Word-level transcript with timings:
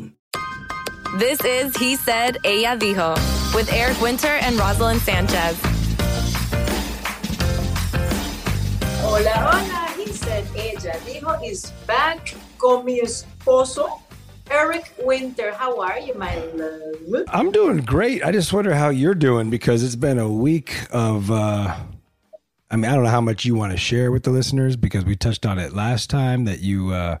en 0.00 0.12
español.com. 0.32 1.18
This 1.18 1.40
is 1.44 1.76
He 1.76 1.96
Said, 1.96 2.38
Ella 2.44 2.76
Dijo, 2.78 3.16
with 3.54 3.72
Eric 3.72 4.00
Winter 4.00 4.28
and 4.28 4.56
Roselyn 4.56 4.98
Sanchez. 5.00 5.58
Hola, 9.02 9.30
hola. 9.30 9.92
He 9.96 10.12
said, 10.12 10.46
Ella 10.56 10.94
Dijo 11.04 11.44
is 11.44 11.72
back 11.86 12.34
con 12.58 12.84
mi 12.84 13.00
esposo, 13.00 14.00
Eric 14.50 14.92
Winter. 15.04 15.52
How 15.52 15.80
are 15.80 15.98
you, 15.98 16.14
my 16.14 16.36
love? 16.54 17.24
I'm 17.28 17.50
doing 17.50 17.78
great. 17.78 18.24
I 18.24 18.30
just 18.30 18.52
wonder 18.52 18.74
how 18.74 18.90
you're 18.90 19.14
doing 19.14 19.50
because 19.50 19.82
it's 19.82 19.96
been 19.96 20.18
a 20.18 20.28
week 20.28 20.74
of. 20.90 21.30
uh 21.30 21.76
I 22.72 22.76
mean, 22.76 22.88
I 22.88 22.94
don't 22.94 23.02
know 23.02 23.10
how 23.10 23.20
much 23.20 23.44
you 23.44 23.56
want 23.56 23.72
to 23.72 23.76
share 23.76 24.12
with 24.12 24.22
the 24.22 24.30
listeners 24.30 24.76
because 24.76 25.04
we 25.04 25.16
touched 25.16 25.44
on 25.44 25.58
it 25.58 25.72
last 25.74 26.08
time 26.08 26.44
that 26.44 26.60
you 26.60 26.92
uh, 26.92 27.18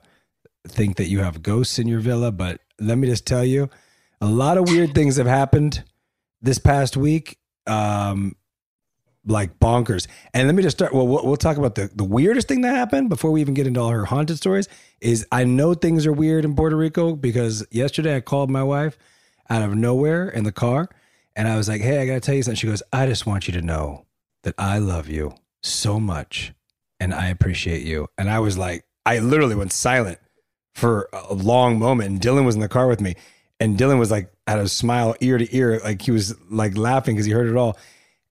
think 0.68 0.96
that 0.96 1.08
you 1.08 1.18
have 1.20 1.42
ghosts 1.42 1.76
in 1.76 1.88
your 1.88 1.98
villa. 1.98 2.30
But 2.30 2.60
let 2.80 2.98
me 2.98 3.06
just 3.06 3.26
tell 3.26 3.44
you, 3.44 3.70
a 4.20 4.26
lot 4.26 4.58
of 4.58 4.68
weird 4.68 4.94
things 4.94 5.16
have 5.16 5.26
happened 5.26 5.84
this 6.42 6.58
past 6.58 6.96
week, 6.96 7.38
um, 7.66 8.34
like 9.26 9.58
bonkers. 9.58 10.06
And 10.34 10.48
let 10.48 10.54
me 10.54 10.62
just 10.62 10.78
start. 10.78 10.94
Well, 10.94 11.06
we'll, 11.06 11.24
we'll 11.24 11.36
talk 11.36 11.56
about 11.56 11.74
the, 11.74 11.90
the 11.94 12.04
weirdest 12.04 12.48
thing 12.48 12.62
that 12.62 12.74
happened 12.74 13.08
before 13.08 13.30
we 13.30 13.40
even 13.40 13.54
get 13.54 13.66
into 13.66 13.80
all 13.80 13.90
her 13.90 14.06
haunted 14.06 14.38
stories. 14.38 14.68
Is 15.00 15.26
I 15.30 15.44
know 15.44 15.74
things 15.74 16.06
are 16.06 16.12
weird 16.12 16.44
in 16.44 16.54
Puerto 16.54 16.76
Rico 16.76 17.14
because 17.14 17.64
yesterday 17.70 18.16
I 18.16 18.20
called 18.20 18.50
my 18.50 18.62
wife 18.62 18.98
out 19.48 19.62
of 19.62 19.74
nowhere 19.74 20.28
in 20.28 20.44
the 20.44 20.52
car, 20.52 20.88
and 21.36 21.48
I 21.48 21.56
was 21.56 21.68
like, 21.68 21.80
"Hey, 21.82 21.98
I 21.98 22.06
got 22.06 22.14
to 22.14 22.20
tell 22.20 22.34
you 22.34 22.42
something." 22.42 22.56
She 22.56 22.66
goes, 22.66 22.82
"I 22.92 23.06
just 23.06 23.26
want 23.26 23.46
you 23.46 23.52
to 23.54 23.62
know 23.62 24.06
that 24.42 24.54
I 24.58 24.78
love 24.78 25.08
you 25.08 25.34
so 25.62 26.00
much, 26.00 26.54
and 26.98 27.12
I 27.12 27.28
appreciate 27.28 27.82
you." 27.82 28.08
And 28.16 28.30
I 28.30 28.38
was 28.38 28.56
like, 28.56 28.84
I 29.04 29.18
literally 29.18 29.54
went 29.54 29.72
silent 29.72 30.18
for 30.74 31.08
a 31.12 31.34
long 31.34 31.78
moment. 31.78 32.10
And 32.10 32.20
Dylan 32.20 32.44
was 32.44 32.54
in 32.54 32.60
the 32.60 32.68
car 32.68 32.86
with 32.86 33.00
me. 33.00 33.14
And 33.58 33.76
Dylan 33.78 33.98
was 33.98 34.10
like, 34.10 34.32
had 34.46 34.58
a 34.58 34.68
smile 34.68 35.14
ear 35.20 35.36
to 35.38 35.56
ear. 35.56 35.80
Like 35.84 36.02
he 36.02 36.10
was 36.10 36.34
like 36.50 36.76
laughing 36.76 37.14
because 37.14 37.26
he 37.26 37.32
heard 37.32 37.48
it 37.48 37.56
all. 37.56 37.76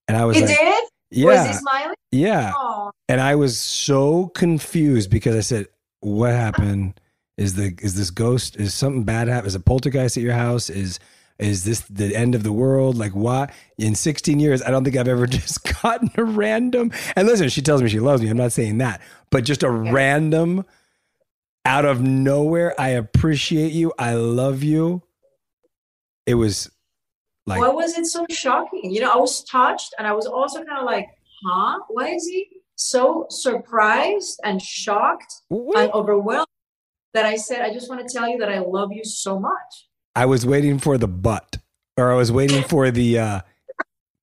And 0.08 0.18
I 0.18 0.26
was 0.26 0.36
He 0.38 0.46
like, 0.46 0.58
did? 0.58 0.84
yeah. 1.12 1.26
Was 1.26 1.48
he 1.48 1.54
smiling? 1.54 1.96
Yeah. 2.12 2.54
Aw. 2.56 2.92
And 3.08 3.22
I 3.22 3.36
was 3.36 3.60
so 3.60 4.28
confused 4.30 5.10
because 5.12 5.36
I 5.36 5.42
said, 5.42 5.68
what 6.00 6.32
happened? 6.32 7.00
Is 7.38 7.56
the, 7.56 7.78
is 7.82 7.96
this 7.96 8.10
ghost, 8.10 8.56
is 8.58 8.74
something 8.74 9.04
bad 9.04 9.28
happen? 9.28 9.48
Is 9.48 9.56
a 9.56 9.60
poltergeist 9.60 10.18
at 10.18 10.24
your 10.24 10.34
house? 10.34 10.70
Is, 10.70 11.00
is 11.38 11.64
this 11.64 11.82
the 11.82 12.14
end 12.16 12.36
of 12.36 12.44
the 12.44 12.52
world? 12.52 12.98
Like 12.98 13.14
why 13.14 13.50
in 13.78 13.96
16 13.96 14.40
years, 14.42 14.62
I 14.62 14.72
don't 14.72 14.84
think 14.84 14.98
I've 14.98 15.08
ever 15.08 15.26
just 15.28 15.82
gotten 15.82 16.12
a 16.18 16.24
random, 16.24 16.92
and 17.16 17.28
listen, 17.28 17.48
she 17.48 17.62
tells 17.62 17.82
me 17.82 17.88
she 17.88 18.02
loves 18.02 18.22
me. 18.22 18.30
I'm 18.30 18.36
not 18.36 18.52
saying 18.52 18.80
that, 18.80 19.00
but 19.30 19.46
just 19.46 19.64
a 19.64 19.70
random 19.70 20.66
out 21.70 21.86
of 21.86 22.02
nowhere. 22.02 22.74
I 22.82 22.90
appreciate 22.90 23.74
you. 23.74 23.94
I 24.00 24.16
love 24.16 24.64
you. 24.64 25.04
It 26.26 26.34
was 26.34 26.72
like, 27.46 27.62
Why 27.62 27.70
was 27.70 27.96
it 27.96 28.08
so 28.08 28.26
shocking? 28.32 28.92
You 28.92 29.02
know, 29.02 29.12
I 29.12 29.18
was 29.18 29.44
touched 29.44 29.94
and 30.00 30.08
I 30.08 30.14
was 30.14 30.26
also 30.26 30.64
kind 30.64 30.80
of 30.80 30.86
like, 30.86 31.06
huh? 31.46 31.78
Why 31.90 32.08
is 32.08 32.26
he 32.26 32.48
so 32.76 33.28
surprised 33.30 34.40
and 34.44 34.60
shocked 34.60 35.32
and 35.52 35.92
overwhelmed 35.94 36.48
that 37.14 37.26
I 37.26 37.36
said, 37.36 37.62
I 37.62 37.72
just 37.72 37.88
want 37.88 38.08
to 38.08 38.12
tell 38.12 38.28
you 38.28 38.40
that 38.40 38.50
I 38.50 38.60
love 38.60 38.92
you 38.92 39.04
so 39.04 39.40
much. 39.40 39.88
I 40.16 40.26
was 40.26 40.48
waiting 40.48 40.80
for 40.80 40.98
the 40.98 41.08
but, 41.08 41.58
or 41.98 42.12
I 42.12 42.16
was 42.16 42.32
waiting 42.32 42.64
for 42.68 42.90
the, 42.90 43.20
uh, 43.20 43.42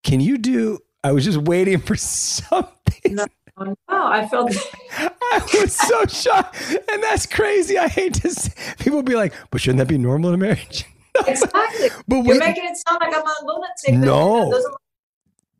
can 0.03 0.19
you 0.19 0.37
do, 0.37 0.81
I 1.05 1.13
was 1.13 1.25
just 1.25 1.39
waiting 1.39 1.79
for 1.79 1.95
something. 1.97 3.15
No, 3.15 3.27
no, 3.59 3.77
I 3.89 4.27
felt 4.29 4.55
I 4.93 5.49
was 5.55 5.75
so 5.75 6.07
shocked. 6.07 6.57
And 6.93 7.03
that's 7.03 7.27
crazy. 7.27 7.79
I 7.79 7.89
hate 7.89 8.15
to 8.15 8.31
say, 8.31 8.53
people 8.79 9.03
be 9.03 9.17
like, 9.17 9.33
but 9.51 9.61
shouldn't 9.61 9.79
that 9.79 9.89
be 9.89 9.99
normal 9.99 10.31
in 10.31 10.35
a 10.35 10.39
marriage? 10.39 10.85
exactly. 11.27 11.89
But 12.07 12.25
You're 12.25 12.39
making 12.39 12.65
it 12.65 12.77
sound 12.77 13.01
like 13.01 13.15
I'm 13.15 13.23
a 13.23 13.35
lunatic. 13.45 13.95
No. 13.95 14.63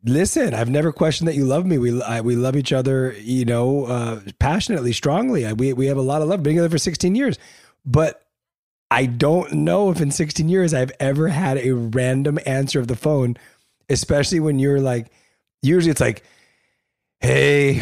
Listen, 0.03 0.53
I've 0.53 0.69
never 0.69 0.91
questioned 0.91 1.27
that 1.27 1.35
you 1.35 1.45
love 1.45 1.65
me. 1.65 1.77
We 1.77 2.01
I, 2.01 2.21
we 2.21 2.35
love 2.35 2.55
each 2.55 2.71
other, 2.71 3.13
you 3.19 3.45
know, 3.45 3.85
uh, 3.85 4.21
passionately, 4.39 4.93
strongly. 4.93 5.45
I, 5.45 5.53
we 5.53 5.73
we 5.73 5.87
have 5.87 5.97
a 5.97 6.01
lot 6.01 6.21
of 6.21 6.29
love. 6.29 6.43
Been 6.43 6.53
together 6.53 6.69
for 6.69 6.77
16 6.77 7.15
years, 7.15 7.37
but 7.85 8.23
I 8.89 9.05
don't 9.05 9.51
know 9.51 9.89
if 9.89 9.99
in 9.99 10.11
16 10.11 10.47
years 10.47 10.73
I've 10.73 10.91
ever 10.99 11.27
had 11.27 11.57
a 11.57 11.71
random 11.71 12.39
answer 12.45 12.79
of 12.79 12.87
the 12.87 12.95
phone, 12.95 13.35
especially 13.89 14.39
when 14.39 14.59
you're 14.59 14.79
like, 14.79 15.07
usually 15.61 15.91
it's 15.91 15.99
like, 15.99 16.23
hey, 17.19 17.81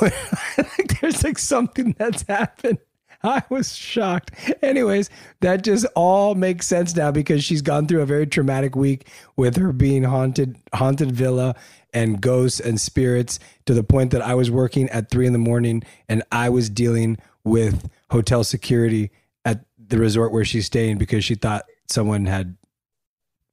there's 1.00 1.22
like 1.24 1.38
something 1.38 1.94
that's 1.98 2.24
happened. 2.28 2.78
I 3.22 3.42
was 3.50 3.76
shocked. 3.76 4.30
Anyways, 4.62 5.10
that 5.40 5.62
just 5.62 5.84
all 5.94 6.34
makes 6.34 6.66
sense 6.66 6.96
now 6.96 7.10
because 7.10 7.44
she's 7.44 7.60
gone 7.60 7.86
through 7.86 8.00
a 8.00 8.06
very 8.06 8.26
traumatic 8.26 8.74
week 8.74 9.08
with 9.36 9.56
her 9.56 9.72
being 9.72 10.04
haunted, 10.04 10.56
haunted 10.72 11.12
villa 11.12 11.54
and 11.92 12.20
ghosts 12.20 12.60
and 12.60 12.80
spirits 12.80 13.38
to 13.66 13.74
the 13.74 13.82
point 13.82 14.12
that 14.12 14.22
I 14.22 14.34
was 14.34 14.50
working 14.50 14.88
at 14.90 15.10
three 15.10 15.26
in 15.26 15.32
the 15.34 15.38
morning 15.38 15.82
and 16.08 16.22
I 16.32 16.48
was 16.48 16.70
dealing 16.70 17.18
with 17.44 17.90
hotel 18.10 18.42
security 18.42 19.10
at 19.44 19.64
the 19.78 19.98
resort 19.98 20.32
where 20.32 20.44
she's 20.44 20.66
staying 20.66 20.96
because 20.98 21.24
she 21.24 21.34
thought 21.34 21.64
someone 21.88 22.24
had 22.24 22.56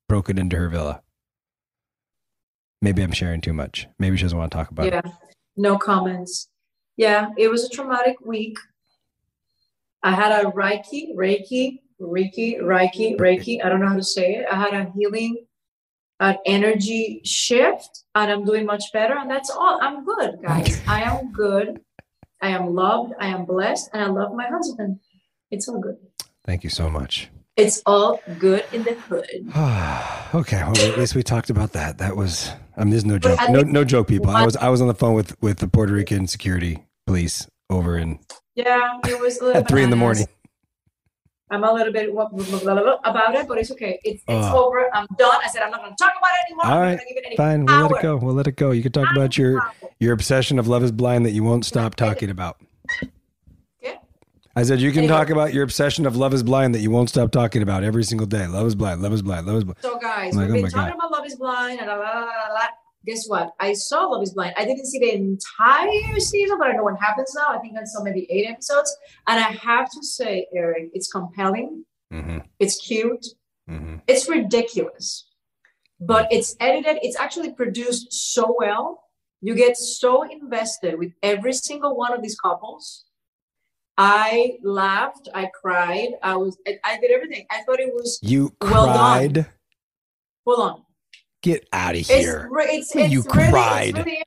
broken 0.07 0.37
into 0.37 0.55
her 0.55 0.69
villa. 0.69 1.01
Maybe 2.81 3.01
I'm 3.01 3.11
sharing 3.11 3.41
too 3.41 3.53
much. 3.53 3.87
Maybe 3.99 4.17
she 4.17 4.23
doesn't 4.23 4.37
want 4.37 4.51
to 4.51 4.57
talk 4.57 4.71
about 4.71 4.85
yeah, 4.85 4.99
it. 4.99 5.05
Yeah, 5.05 5.11
no 5.55 5.77
comments. 5.77 6.49
Yeah, 6.95 7.29
it 7.37 7.47
was 7.49 7.65
a 7.65 7.69
traumatic 7.69 8.17
week. 8.23 8.57
I 10.03 10.11
had 10.11 10.31
a 10.31 10.49
Reiki, 10.49 11.15
Reiki, 11.15 11.79
Reiki, 11.99 12.59
Reiki, 12.61 13.17
Reiki. 13.17 13.63
I 13.63 13.69
don't 13.69 13.81
know 13.81 13.89
how 13.89 13.95
to 13.95 14.03
say 14.03 14.35
it. 14.35 14.45
I 14.51 14.55
had 14.55 14.73
a 14.73 14.91
healing 14.95 15.47
an 16.19 16.37
energy 16.45 17.21
shift 17.23 18.03
and 18.15 18.31
I'm 18.31 18.45
doing 18.45 18.65
much 18.65 18.91
better. 18.91 19.17
And 19.17 19.29
that's 19.29 19.49
all. 19.49 19.79
I'm 19.81 20.03
good, 20.03 20.39
guys. 20.41 20.81
I 20.87 21.03
am 21.03 21.31
good. 21.31 21.81
I 22.41 22.49
am 22.49 22.73
loved. 22.73 23.13
I 23.19 23.27
am 23.27 23.45
blessed. 23.45 23.89
And 23.93 24.03
I 24.03 24.07
love 24.07 24.33
my 24.33 24.47
husband. 24.47 24.99
It's 25.51 25.67
all 25.67 25.79
good. 25.79 25.97
Thank 26.45 26.63
you 26.63 26.69
so 26.69 26.89
much. 26.89 27.29
It's 27.55 27.81
all 27.85 28.21
good 28.37 28.65
in 28.71 28.83
the 28.83 28.93
hood. 28.93 29.25
okay, 30.39 30.63
well, 30.63 30.77
at 30.77 30.97
least 30.97 31.15
we 31.15 31.23
talked 31.23 31.49
about 31.49 31.73
that. 31.73 31.97
That 31.97 32.15
was, 32.15 32.51
I 32.77 32.83
mean, 32.83 32.91
there's 32.91 33.05
no 33.05 33.17
joke, 33.17 33.39
no, 33.49 33.61
no 33.61 33.83
joke, 33.83 34.07
people. 34.07 34.29
I 34.29 34.45
was, 34.45 34.55
I 34.55 34.69
was 34.69 34.81
on 34.81 34.87
the 34.87 34.93
phone 34.93 35.15
with 35.15 35.41
with 35.41 35.57
the 35.57 35.67
Puerto 35.67 35.93
Rican 35.93 36.27
security 36.27 36.85
police 37.07 37.47
over 37.69 37.97
in. 37.97 38.19
Yeah, 38.55 38.99
it 39.07 39.19
was 39.19 39.41
at 39.41 39.67
three 39.69 39.83
in 39.83 39.89
the 39.89 39.95
morning. 39.95 40.27
I'm 41.49 41.63
a 41.63 41.71
little 41.71 41.93
bit 41.93 42.09
about 42.09 43.35
it, 43.35 43.47
but 43.47 43.57
it's 43.57 43.71
okay. 43.71 43.99
It's, 44.03 44.21
it's 44.27 44.45
uh, 44.45 44.61
over. 44.61 44.93
I'm 44.93 45.07
done. 45.17 45.39
I 45.43 45.47
said 45.47 45.63
I'm 45.63 45.71
not 45.71 45.79
going 45.79 45.95
to 45.95 46.03
talk 46.03 46.13
about 46.17 46.31
it 46.33 46.51
anymore. 46.51 46.65
All 46.65 46.81
right, 46.81 47.37
fine. 47.37 47.65
We'll 47.65 47.81
let 47.81 47.91
it 47.91 48.01
go. 48.03 48.17
We'll 48.17 48.35
let 48.35 48.47
it 48.47 48.55
go. 48.57 48.71
You 48.71 48.83
can 48.83 48.91
talk 48.91 49.07
about 49.11 49.37
your 49.37 49.61
your 49.99 50.13
obsession 50.13 50.59
of 50.59 50.67
Love 50.67 50.83
Is 50.83 50.91
Blind 50.91 51.25
that 51.25 51.31
you 51.31 51.43
won't 51.43 51.65
stop 51.65 51.95
talking 51.95 52.29
about. 52.29 52.59
I 54.57 54.63
said 54.63 54.81
you 54.81 54.91
can 54.91 55.07
talk 55.07 55.29
about 55.29 55.53
your 55.53 55.63
obsession 55.63 56.07
of 56.07 56.15
Love 56.15 56.33
Is 56.33 56.41
Blind 56.41 56.73
that 56.73 56.79
you 56.79 56.89
won't 56.89 57.09
stop 57.09 57.29
talking 57.29 57.61
about 57.61 57.83
every 57.83 58.03
single 58.03 58.25
day. 58.25 58.47
Love 58.47 58.65
is 58.65 58.73
blind. 58.73 59.03
Love 59.03 59.13
is 59.13 59.21
blind. 59.21 59.45
Love 59.45 59.57
is 59.57 59.63
blind. 59.65 59.77
So 59.83 59.99
guys, 59.99 60.35
like, 60.35 60.49
we've 60.49 60.55
been 60.55 60.65
oh 60.65 60.69
talking 60.69 60.97
God. 60.97 60.97
about 60.97 61.11
Love 61.11 61.27
Is 61.27 61.35
Blind 61.35 61.77
and 61.77 61.85
blah, 61.85 61.95
blah, 61.95 62.21
blah, 62.23 62.61
guess 63.05 63.27
what? 63.27 63.53
I 63.59 63.73
saw 63.73 64.05
Love 64.05 64.23
Is 64.23 64.33
Blind. 64.33 64.55
I 64.57 64.65
didn't 64.65 64.87
see 64.87 64.97
the 64.97 65.13
entire 65.13 66.19
season, 66.19 66.57
but 66.57 66.69
I 66.69 66.71
know 66.71 66.85
what 66.85 66.99
happens 66.99 67.35
now. 67.35 67.55
I 67.55 67.59
think 67.59 67.77
I 67.79 67.83
saw 67.83 68.01
maybe 68.01 68.25
eight 68.31 68.49
episodes, 68.49 68.97
and 69.27 69.39
I 69.39 69.51
have 69.51 69.91
to 69.91 70.03
say, 70.03 70.47
Eric, 70.55 70.89
it's 70.91 71.11
compelling. 71.11 71.85
Mm-hmm. 72.11 72.39
It's 72.57 72.81
cute. 72.81 73.27
Mm-hmm. 73.69 73.97
It's 74.07 74.27
ridiculous, 74.27 75.27
but 75.99 76.29
it's 76.31 76.55
edited. 76.59 76.97
It's 77.03 77.15
actually 77.15 77.53
produced 77.53 78.11
so 78.11 78.55
well. 78.57 79.03
You 79.39 79.53
get 79.53 79.77
so 79.77 80.23
invested 80.23 80.97
with 80.97 81.11
every 81.21 81.53
single 81.53 81.95
one 81.95 82.11
of 82.11 82.23
these 82.23 82.35
couples 82.39 83.03
I 83.97 84.57
laughed, 84.61 85.27
I 85.33 85.49
cried, 85.59 86.09
I 86.21 86.35
was, 86.35 86.57
I, 86.67 86.77
I 86.83 86.99
did 86.99 87.11
everything. 87.11 87.45
I 87.49 87.63
thought 87.63 87.79
it 87.79 87.93
was 87.93 88.19
you 88.21 88.53
well 88.61 88.85
cried. 88.85 89.33
Done. 89.33 89.47
Hold 90.45 90.59
on. 90.59 90.83
Get 91.41 91.67
out 91.73 91.95
of 91.95 92.01
here. 92.01 92.49
It's, 92.53 92.93
it's, 92.93 92.95
it's 92.95 93.11
you 93.11 93.23
cried. 93.23 93.89
It's 93.89 94.05
really, 94.05 94.23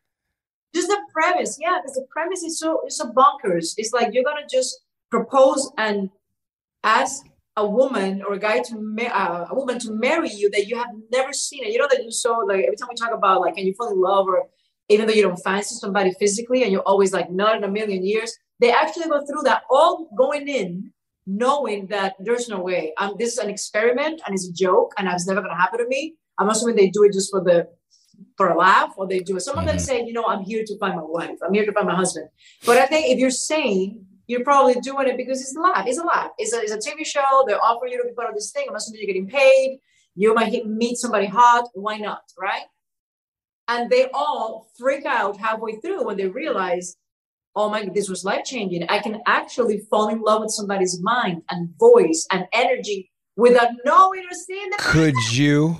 just 0.75 0.89
the 0.89 0.99
premise, 1.13 1.59
yeah, 1.61 1.79
because 1.81 1.95
the 1.95 2.07
premise 2.11 2.43
is 2.43 2.59
so 2.59 2.83
it's 2.85 2.97
so 2.97 3.11
bonkers. 3.11 3.75
It's 3.77 3.93
like 3.93 4.13
you're 4.13 4.25
gonna 4.25 4.47
just 4.49 4.81
propose 5.11 5.71
and 5.77 6.11
ask 6.85 7.25
a 7.57 7.67
woman 7.67 8.23
or 8.23 8.35
a 8.35 8.39
guy 8.39 8.61
to 8.61 8.77
ma- 8.79 9.03
uh, 9.13 9.47
a 9.51 9.55
woman 9.55 9.79
to 9.81 9.93
marry 9.93 10.31
you 10.31 10.49
that 10.51 10.67
you 10.67 10.77
have 10.77 10.89
never 11.13 11.33
seen 11.33 11.65
it. 11.65 11.73
You 11.73 11.79
know 11.79 11.89
that 11.91 12.05
you 12.05 12.13
saw 12.13 12.39
like 12.39 12.65
every 12.65 12.77
time 12.77 12.89
we 12.89 12.95
talk 12.95 13.13
about 13.13 13.41
like 13.41 13.57
can 13.57 13.67
you 13.67 13.75
fall 13.75 13.91
in 13.91 14.01
love 14.01 14.27
or 14.29 14.49
even 14.89 15.07
though 15.07 15.13
you 15.13 15.23
don't 15.23 15.37
fancy 15.39 15.75
somebody 15.75 16.13
physically 16.19 16.63
and 16.63 16.73
you're 16.73 16.83
always 16.83 17.13
like 17.13 17.31
not 17.31 17.57
in 17.57 17.65
a 17.65 17.69
million 17.69 18.05
years 18.05 18.37
they 18.61 18.73
actually 18.73 19.09
go 19.09 19.25
through 19.25 19.43
that 19.45 19.63
all 19.71 20.09
going 20.17 20.49
in 20.49 20.93
knowing 21.27 21.87
that 21.87 22.17
there's 22.19 22.49
no 22.49 22.61
way. 22.61 22.93
Um, 22.99 23.15
this 23.19 23.33
is 23.33 23.39
an 23.39 23.51
experiment 23.51 24.21
and 24.27 24.35
it's 24.35 24.49
a 24.49 24.53
joke 24.53 24.93
and 24.99 25.09
it's 25.09 25.27
never 25.27 25.41
going 25.41 25.55
to 25.55 25.61
happen 25.61 25.79
to 25.79 25.87
me. 25.87 26.15
I'm 26.39 26.49
assuming 26.49 26.77
they 26.77 26.91
do 26.91 27.05
it 27.05 27.13
just 27.13 27.31
for 27.31 27.43
the 27.43 27.69
for 28.37 28.49
a 28.49 28.57
laugh 28.57 28.93
or 28.97 29.07
they 29.07 29.21
do 29.21 29.37
it. 29.37 29.41
Some 29.41 29.59
of 29.59 29.65
them 29.65 29.77
mm-hmm. 29.77 29.85
say 29.85 30.05
you 30.05 30.13
know 30.13 30.27
i'm 30.27 30.43
here 30.43 30.65
to 30.67 30.79
find 30.79 30.97
my 30.97 31.03
wife. 31.03 31.39
I'm 31.45 31.55
here 31.55 31.65
to 31.67 31.73
find 31.73 31.87
my 31.87 31.95
husband. 31.95 32.29
But 32.67 32.79
i 32.79 32.87
think 32.87 33.11
if 33.11 33.19
you're 33.19 33.31
saying 33.31 34.05
you're 34.27 34.45
probably 34.45 34.75
doing 34.75 35.09
it 35.09 35.17
because 35.17 35.41
it's 35.41 35.57
a 35.57 35.61
laugh. 35.61 35.87
It's 35.87 35.99
a 35.99 36.05
laugh. 36.05 36.31
It's 36.39 36.53
a, 36.53 36.61
it's 36.61 36.73
a 36.73 36.79
tv 36.79 37.05
show. 37.05 37.45
They're 37.47 37.63
offering 37.63 37.93
you 37.93 38.03
to 38.03 38.09
be 38.09 38.15
part 38.15 38.29
of 38.29 38.35
this 38.35 38.53
thing. 38.53 38.67
I'm 38.69 38.77
assuming 38.77 39.01
you're 39.01 39.13
getting 39.13 39.27
paid. 39.27 39.81
You 40.15 40.35
might 40.35 40.67
meet 40.67 40.99
somebody 40.99 41.27
hot. 41.27 41.69
Why 41.75 41.99
not 41.99 42.23
right? 42.39 42.67
And 43.67 43.91
they 43.91 44.09
all 44.15 44.69
freak 44.79 45.05
out 45.05 45.37
halfway 45.37 45.77
through 45.77 46.05
when 46.05 46.17
they 46.17 46.29
realize 46.29 46.97
oh 47.57 47.69
my 47.69 47.85
god! 47.85 47.95
this 47.95 48.09
was 48.09 48.25
life 48.25 48.45
changing 48.45 48.85
i 48.89 48.99
can 48.99 49.21
actually 49.27 49.79
fall 49.91 50.09
in 50.09 50.21
love 50.21 50.41
with 50.43 50.51
somebody's 50.51 51.01
mind 51.03 51.43
and 51.51 51.71
voice 51.79 52.27
and 52.31 52.45
energy 52.53 53.11
without 53.37 53.71
knowing 53.85 54.21
or 54.21 54.35
seeing 54.35 54.71
them. 54.71 54.79
Could 54.81 55.15
you? 55.33 55.77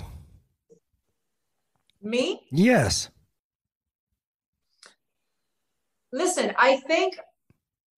Me? 2.01 2.41
Yes. 2.51 3.09
Listen 6.11 6.53
i 6.57 6.75
think 6.75 7.15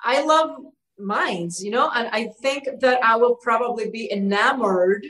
i 0.01 0.23
love 0.23 0.51
minds 0.99 1.63
you 1.63 1.71
know 1.71 1.89
and 1.95 2.07
i 2.11 2.29
think 2.41 2.67
that 2.79 3.03
i 3.03 3.15
will 3.15 3.35
probably 3.37 3.89
be 3.89 4.11
enamored 4.11 5.03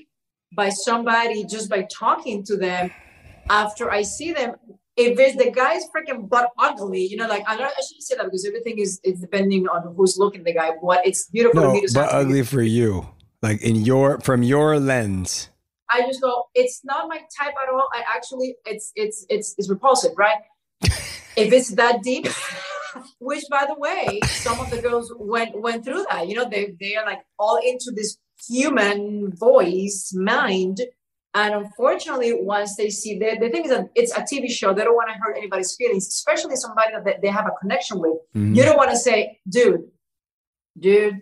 by 0.55 0.69
somebody 0.69 1.43
just 1.43 1.69
by 1.69 1.85
talking 1.91 2.43
to 2.45 2.55
them 2.55 2.89
after 3.49 3.91
i 3.91 4.01
see 4.01 4.31
them 4.31 4.55
if 4.95 5.19
it's 5.19 5.35
the 5.35 5.51
guy's 5.51 5.83
freaking 5.95 6.29
butt 6.29 6.51
ugly, 6.59 7.05
you 7.05 7.17
know, 7.17 7.27
like 7.27 7.43
I, 7.47 7.57
don't, 7.57 7.65
I 7.65 7.81
shouldn't 7.87 8.03
say 8.03 8.15
that 8.15 8.25
because 8.25 8.45
everything 8.45 8.77
is, 8.77 8.99
is 9.03 9.19
depending 9.19 9.67
on 9.67 9.93
who's 9.95 10.17
looking 10.17 10.43
the 10.43 10.53
guy. 10.53 10.71
What 10.79 11.05
it's 11.05 11.29
beautiful 11.29 11.61
no, 11.61 11.81
but 11.93 12.13
ugly 12.13 12.43
for 12.43 12.61
you, 12.61 13.07
like 13.41 13.61
in 13.61 13.77
your 13.77 14.19
from 14.19 14.43
your 14.43 14.79
lens. 14.79 15.49
I 15.89 16.01
just 16.01 16.21
go, 16.21 16.45
it's 16.55 16.81
not 16.83 17.07
my 17.07 17.17
type 17.17 17.53
at 17.61 17.73
all. 17.73 17.87
I 17.93 18.03
actually, 18.07 18.55
it's 18.65 18.91
it's 18.95 19.25
it's 19.29 19.55
it's 19.57 19.69
repulsive, 19.69 20.13
right? 20.17 20.37
if 20.81 21.51
it's 21.51 21.69
that 21.71 22.03
deep, 22.03 22.27
which 23.19 23.43
by 23.49 23.65
the 23.67 23.75
way, 23.75 24.19
some 24.25 24.59
of 24.59 24.69
the 24.69 24.81
girls 24.81 25.11
went 25.17 25.59
went 25.59 25.83
through 25.83 26.05
that. 26.11 26.27
You 26.27 26.35
know, 26.35 26.47
they 26.47 26.75
they 26.79 26.95
are 26.95 27.05
like 27.05 27.21
all 27.39 27.57
into 27.57 27.91
this 27.95 28.17
human 28.47 29.35
voice 29.35 30.13
mind 30.15 30.81
and 31.35 31.55
unfortunately, 31.55 32.33
once 32.33 32.75
they 32.75 32.89
see 32.89 33.17
that, 33.19 33.39
the 33.39 33.49
thing 33.49 33.65
is 33.65 33.71
that 33.71 33.89
it's 33.95 34.15
a 34.15 34.21
TV 34.21 34.51
show, 34.51 34.73
they 34.73 34.83
don't 34.83 34.95
want 34.95 35.09
to 35.09 35.15
hurt 35.15 35.35
anybody's 35.35 35.75
feelings, 35.75 36.07
especially 36.07 36.55
somebody 36.55 36.93
that 37.03 37.21
they 37.21 37.27
have 37.27 37.47
a 37.47 37.51
connection 37.59 37.99
with. 37.99 38.13
Mm-hmm. 38.35 38.53
You 38.53 38.63
don't 38.63 38.77
want 38.77 38.91
to 38.91 38.97
say, 38.97 39.39
dude, 39.49 39.85
dude, 40.77 41.21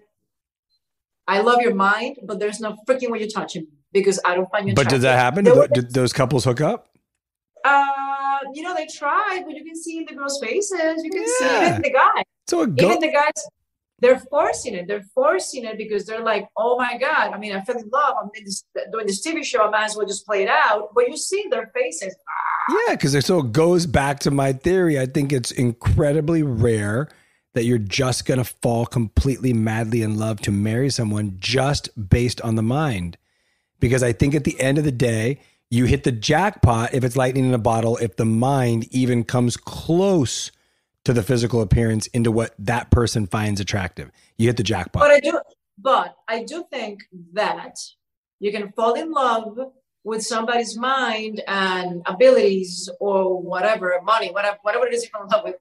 I 1.27 1.39
love 1.39 1.61
your 1.61 1.73
mind, 1.73 2.17
but 2.23 2.39
there's 2.39 2.59
no 2.59 2.75
freaking 2.87 3.09
way 3.09 3.19
you're 3.19 3.29
touching 3.29 3.63
me 3.63 3.69
because 3.93 4.19
I 4.25 4.35
don't 4.35 4.51
find 4.51 4.67
you. 4.67 4.73
But 4.73 4.89
did 4.89 5.01
that 5.01 5.17
happen? 5.17 5.45
Did, 5.45 5.71
did, 5.71 5.93
those 5.93 6.11
couples 6.11 6.43
hook 6.43 6.59
up? 6.59 6.89
Uh, 7.63 8.39
you 8.53 8.63
know, 8.63 8.75
they 8.75 8.87
tried, 8.87 9.43
but 9.45 9.55
you 9.55 9.63
can 9.63 9.75
see 9.75 9.99
in 9.99 10.05
the 10.05 10.15
girls' 10.15 10.41
faces, 10.43 11.03
you 11.03 11.09
can 11.09 11.21
yeah. 11.21 11.59
see 11.59 11.67
even 11.69 11.81
the 11.83 11.91
guy. 11.91 12.23
So 12.47 12.65
go- 12.65 12.85
even 12.85 12.99
the 12.99 13.13
guys 13.13 13.47
they're 14.01 14.19
forcing 14.19 14.73
it. 14.73 14.87
They're 14.87 15.05
forcing 15.13 15.63
it 15.63 15.77
because 15.77 16.05
they're 16.05 16.23
like, 16.23 16.47
oh 16.57 16.75
my 16.75 16.97
God, 16.97 17.33
I 17.33 17.37
mean, 17.37 17.55
I 17.55 17.61
fell 17.61 17.77
in 17.77 17.87
love. 17.89 18.15
I'm 18.21 18.29
in 18.33 18.43
this, 18.43 18.65
doing 18.91 19.05
this 19.05 19.25
TV 19.25 19.43
show. 19.45 19.63
I 19.63 19.69
might 19.69 19.85
as 19.85 19.95
well 19.95 20.07
just 20.07 20.25
play 20.25 20.41
it 20.43 20.49
out. 20.49 20.89
But 20.95 21.07
you 21.07 21.15
see 21.15 21.45
their 21.49 21.71
faces. 21.73 22.15
Ah. 22.27 22.75
Yeah, 22.87 22.95
because 22.95 23.13
it 23.13 23.23
so 23.23 23.39
it 23.39 23.51
goes 23.51 23.85
back 23.85 24.19
to 24.21 24.31
my 24.31 24.53
theory. 24.53 24.99
I 24.99 25.05
think 25.05 25.31
it's 25.31 25.51
incredibly 25.51 26.41
rare 26.41 27.09
that 27.53 27.65
you're 27.65 27.77
just 27.77 28.25
going 28.25 28.37
to 28.39 28.43
fall 28.43 28.85
completely 28.85 29.53
madly 29.53 30.01
in 30.01 30.17
love 30.17 30.39
to 30.41 30.51
marry 30.51 30.89
someone 30.89 31.35
just 31.39 31.89
based 32.09 32.41
on 32.41 32.55
the 32.55 32.63
mind. 32.63 33.17
Because 33.79 34.03
I 34.03 34.13
think 34.13 34.33
at 34.33 34.45
the 34.45 34.59
end 34.59 34.77
of 34.77 34.83
the 34.83 34.91
day, 34.91 35.39
you 35.69 35.85
hit 35.85 36.03
the 36.03 36.11
jackpot 36.11 36.93
if 36.93 37.03
it's 37.03 37.15
lightning 37.15 37.45
in 37.45 37.53
a 37.53 37.59
bottle, 37.59 37.97
if 37.97 38.15
the 38.15 38.25
mind 38.25 38.87
even 38.91 39.23
comes 39.23 39.57
close 39.57 40.51
to 41.05 41.13
the 41.13 41.23
physical 41.23 41.61
appearance 41.61 42.07
into 42.07 42.31
what 42.31 42.53
that 42.59 42.91
person 42.91 43.25
finds 43.27 43.59
attractive. 43.59 44.11
You 44.37 44.47
hit 44.47 44.57
the 44.57 44.63
jackpot. 44.63 45.01
But 45.01 45.11
I 45.11 45.19
do 45.19 45.39
but 45.77 46.15
I 46.27 46.43
do 46.43 46.65
think 46.69 47.03
that 47.33 47.75
you 48.39 48.51
can 48.51 48.71
fall 48.73 48.93
in 48.93 49.11
love 49.11 49.57
with 50.03 50.23
somebody's 50.23 50.77
mind 50.77 51.41
and 51.47 52.01
abilities 52.05 52.89
or 52.99 53.41
whatever, 53.41 53.99
money, 54.03 54.31
whatever, 54.31 54.57
whatever 54.61 54.87
it 54.87 54.93
is 54.93 55.03
you 55.03 55.09
fall 55.09 55.23
in 55.23 55.29
love 55.29 55.43
with. 55.43 55.55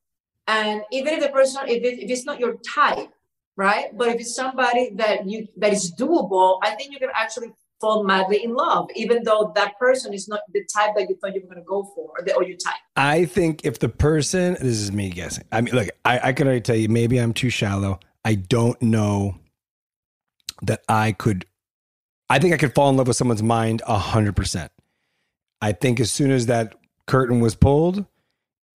And 0.47 0.83
even 0.91 1.15
if 1.15 1.21
the 1.21 1.29
person, 1.29 1.63
if, 1.69 1.83
it, 1.83 2.03
if 2.03 2.11
it's 2.11 2.25
not 2.25 2.41
your 2.41 2.57
type, 2.75 3.11
right? 3.57 3.97
But 3.97 4.09
if 4.09 4.21
it's 4.21 4.35
somebody 4.35 4.91
that 4.97 5.29
you 5.29 5.49
that 5.59 5.73
is 5.73 5.93
doable, 5.93 6.59
I 6.63 6.71
think 6.75 6.93
you 6.93 6.99
can 6.99 7.11
actually 7.15 7.53
fall 7.81 8.05
madly 8.05 8.45
in 8.45 8.55
love, 8.55 8.89
even 8.95 9.23
though 9.25 9.53
that 9.55 9.79
person 9.79 10.13
is 10.13 10.29
not 10.29 10.41
the 10.53 10.65
type 10.73 10.91
that 10.97 11.09
you 11.09 11.17
thought 11.17 11.35
you 11.35 11.41
were 11.41 11.55
going 11.55 11.63
to 11.63 11.67
go 11.67 11.83
for 11.95 12.11
or, 12.19 12.25
the, 12.25 12.35
or 12.35 12.45
your 12.45 12.57
type. 12.57 12.75
I 12.97 13.25
think 13.25 13.65
if 13.65 13.79
the 13.79 13.89
person, 13.89 14.55
this 14.55 14.79
is 14.79 14.93
me 14.93 15.11
guessing. 15.11 15.45
I 15.51 15.61
mean, 15.61 15.75
look, 15.75 15.89
I, 16.05 16.29
I 16.29 16.33
can 16.33 16.47
already 16.47 16.61
tell 16.61 16.77
you, 16.77 16.89
maybe 16.89 17.19
I'm 17.19 17.33
too 17.33 17.51
shallow. 17.51 18.01
I 18.25 18.35
don't 18.35 18.81
know 18.83 19.37
that 20.63 20.83
I 20.89 21.13
could, 21.13 21.47
I 22.29 22.39
think 22.39 22.53
I 22.53 22.59
could 22.59 22.75
fall 22.75 22.91
in 22.91 22.97
love 22.97 23.09
with 23.09 23.17
someone's 23.17 23.43
mind 23.43 23.83
a 23.87 23.99
hundred 23.99 24.37
percent. 24.37 24.71
I 25.63 25.73
think 25.73 26.01
as 26.01 26.11
soon 26.11 26.31
as 26.31 26.47
that 26.47 26.75
curtain 27.07 27.41
was 27.41 27.55
pulled, 27.55 28.05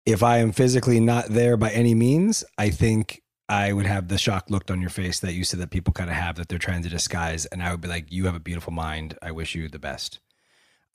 if 0.05 0.21
I 0.21 0.37
am 0.37 0.51
physically 0.51 0.99
not 0.99 1.29
there 1.29 1.55
by 1.57 1.71
any 1.71 1.95
means, 1.95 2.43
I 2.57 2.69
think 2.69 3.22
I 3.49 3.73
would 3.73 3.85
have 3.85 4.07
the 4.07 4.17
shock 4.17 4.49
look 4.49 4.71
on 4.71 4.81
your 4.81 4.89
face 4.89 5.19
that 5.19 5.33
you 5.33 5.43
said 5.43 5.59
that 5.59 5.69
people 5.69 5.93
kind 5.93 6.09
of 6.09 6.15
have 6.15 6.35
that 6.37 6.47
they're 6.49 6.59
trying 6.59 6.83
to 6.83 6.89
disguise. 6.89 7.45
And 7.45 7.61
I 7.61 7.71
would 7.71 7.81
be 7.81 7.87
like, 7.87 8.11
You 8.11 8.25
have 8.25 8.35
a 8.35 8.39
beautiful 8.39 8.73
mind. 8.73 9.17
I 9.21 9.31
wish 9.31 9.55
you 9.55 9.67
the 9.67 9.79
best. 9.79 10.19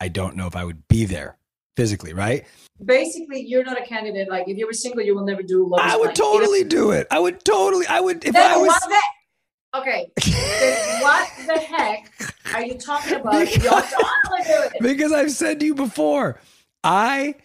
I 0.00 0.08
don't 0.08 0.36
know 0.36 0.46
if 0.46 0.56
I 0.56 0.64
would 0.64 0.86
be 0.88 1.04
there 1.04 1.38
physically, 1.76 2.12
right? 2.12 2.44
Basically, 2.84 3.40
you're 3.40 3.64
not 3.64 3.80
a 3.80 3.84
candidate. 3.84 4.28
Like, 4.28 4.48
if 4.48 4.56
you 4.56 4.66
were 4.66 4.72
single, 4.72 5.02
you 5.02 5.14
will 5.14 5.24
never 5.24 5.42
do 5.42 5.66
love. 5.66 5.80
I 5.80 5.96
would 5.96 6.14
totally 6.14 6.64
do 6.64 6.90
it. 6.90 7.06
I 7.10 7.18
would 7.18 7.44
totally, 7.44 7.86
I 7.86 8.00
would, 8.00 8.24
if 8.24 8.32
then 8.32 8.52
I 8.52 8.56
was. 8.56 8.68
What 8.68 9.02
the, 9.72 9.78
okay. 9.78 10.12
what 11.02 11.30
the 11.46 11.58
heck 11.58 12.10
are 12.54 12.64
you 12.64 12.78
talking 12.78 13.14
about? 13.14 13.54
Y'all 13.62 13.80
don't 13.80 14.46
do 14.46 14.76
it. 14.76 14.82
because 14.82 15.12
I've 15.12 15.30
said 15.30 15.60
to 15.60 15.66
you 15.66 15.74
before, 15.74 16.40
I 16.82 17.36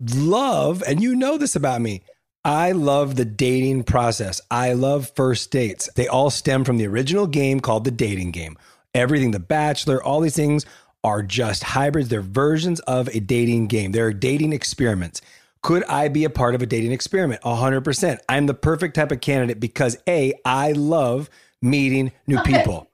love, 0.00 0.82
and 0.86 1.02
you 1.02 1.14
know 1.14 1.38
this 1.38 1.56
about 1.56 1.80
me, 1.80 2.02
I 2.44 2.72
love 2.72 3.16
the 3.16 3.24
dating 3.24 3.84
process. 3.84 4.40
I 4.50 4.72
love 4.72 5.10
first 5.14 5.50
dates. 5.50 5.90
They 5.94 6.08
all 6.08 6.30
stem 6.30 6.64
from 6.64 6.78
the 6.78 6.86
original 6.86 7.26
game 7.26 7.60
called 7.60 7.84
the 7.84 7.90
dating 7.90 8.30
game. 8.30 8.56
Everything, 8.94 9.32
The 9.32 9.40
Bachelor, 9.40 10.02
all 10.02 10.20
these 10.20 10.36
things 10.36 10.64
are 11.04 11.22
just 11.22 11.62
hybrids. 11.62 12.08
They're 12.08 12.22
versions 12.22 12.80
of 12.80 13.08
a 13.08 13.20
dating 13.20 13.66
game. 13.66 13.92
They're 13.92 14.12
dating 14.12 14.52
experiments. 14.52 15.20
Could 15.62 15.84
I 15.84 16.08
be 16.08 16.24
a 16.24 16.30
part 16.30 16.54
of 16.54 16.62
a 16.62 16.66
dating 16.66 16.92
experiment? 16.92 17.42
100%. 17.42 18.18
I'm 18.28 18.46
the 18.46 18.54
perfect 18.54 18.94
type 18.94 19.12
of 19.12 19.20
candidate 19.20 19.60
because 19.60 19.98
A, 20.08 20.32
I 20.44 20.72
love 20.72 21.28
meeting 21.60 22.12
new 22.26 22.40
people. 22.42 22.88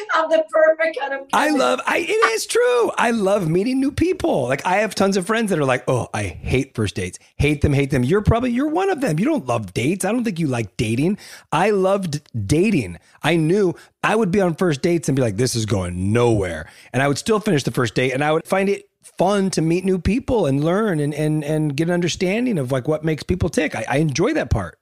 I'm 0.14 0.28
the 0.30 0.44
perfect 0.50 0.98
kind 0.98 1.14
of. 1.14 1.26
I 1.32 1.50
love 1.50 1.80
I 1.86 1.98
it 1.98 2.32
is 2.32 2.46
true. 2.46 2.90
I 2.96 3.10
love 3.10 3.48
meeting 3.48 3.80
new 3.80 3.92
people. 3.92 4.48
Like 4.48 4.64
I 4.66 4.76
have 4.76 4.94
tons 4.94 5.16
of 5.16 5.26
friends 5.26 5.50
that 5.50 5.58
are 5.58 5.64
like, 5.64 5.84
"Oh, 5.88 6.08
I 6.14 6.24
hate 6.24 6.74
first 6.74 6.94
dates. 6.94 7.18
Hate 7.36 7.62
them, 7.62 7.72
hate 7.72 7.90
them." 7.90 8.04
You're 8.04 8.22
probably 8.22 8.50
you're 8.50 8.68
one 8.68 8.90
of 8.90 9.00
them. 9.00 9.18
You 9.18 9.24
don't 9.24 9.46
love 9.46 9.72
dates. 9.74 10.04
I 10.04 10.12
don't 10.12 10.24
think 10.24 10.38
you 10.38 10.46
like 10.46 10.76
dating. 10.76 11.18
I 11.52 11.70
loved 11.70 12.20
dating. 12.46 12.98
I 13.22 13.36
knew 13.36 13.74
I 14.02 14.16
would 14.16 14.30
be 14.30 14.40
on 14.40 14.54
first 14.54 14.82
dates 14.82 15.08
and 15.08 15.16
be 15.16 15.22
like, 15.22 15.36
"This 15.36 15.54
is 15.54 15.66
going 15.66 16.12
nowhere." 16.12 16.68
And 16.92 17.02
I 17.02 17.08
would 17.08 17.18
still 17.18 17.40
finish 17.40 17.64
the 17.64 17.70
first 17.70 17.94
date 17.94 18.12
and 18.12 18.24
I 18.24 18.32
would 18.32 18.46
find 18.46 18.68
it 18.68 18.90
fun 19.18 19.50
to 19.50 19.62
meet 19.62 19.84
new 19.84 19.98
people 19.98 20.46
and 20.46 20.64
learn 20.64 21.00
and 21.00 21.14
and 21.14 21.44
and 21.44 21.76
get 21.76 21.88
an 21.88 21.94
understanding 21.94 22.58
of 22.58 22.72
like 22.72 22.88
what 22.88 23.04
makes 23.04 23.22
people 23.22 23.48
tick. 23.48 23.74
I, 23.74 23.84
I 23.88 23.96
enjoy 23.98 24.34
that 24.34 24.50
part. 24.50 24.78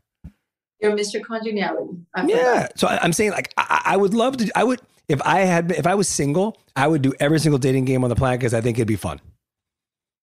You're 0.81 0.93
Mr. 0.93 1.23
Congeniality. 1.25 1.99
Yeah. 2.27 2.69
So 2.77 2.87
I, 2.87 2.99
I'm 3.03 3.13
saying 3.13 3.33
like 3.33 3.53
I, 3.57 3.83
I 3.85 3.97
would 3.97 4.15
love 4.15 4.37
to. 4.37 4.51
I 4.55 4.65
would 4.65 4.81
if 5.09 5.21
I 5.23 5.41
had 5.41 5.73
if 5.73 5.87
I 5.87 5.95
was 5.95 6.09
single, 6.09 6.57
I 6.77 6.87
would 6.87 7.03
do 7.03 7.13
every 7.21 7.41
single 7.41 7.59
dating 7.59 7.85
game 7.85 8.05
on 8.05 8.11
the 8.11 8.17
planet 8.17 8.41
because 8.41 8.55
I 8.55 8.61
think 8.61 8.79
it'd 8.79 8.89
be 8.89 8.97
fun. 8.97 9.21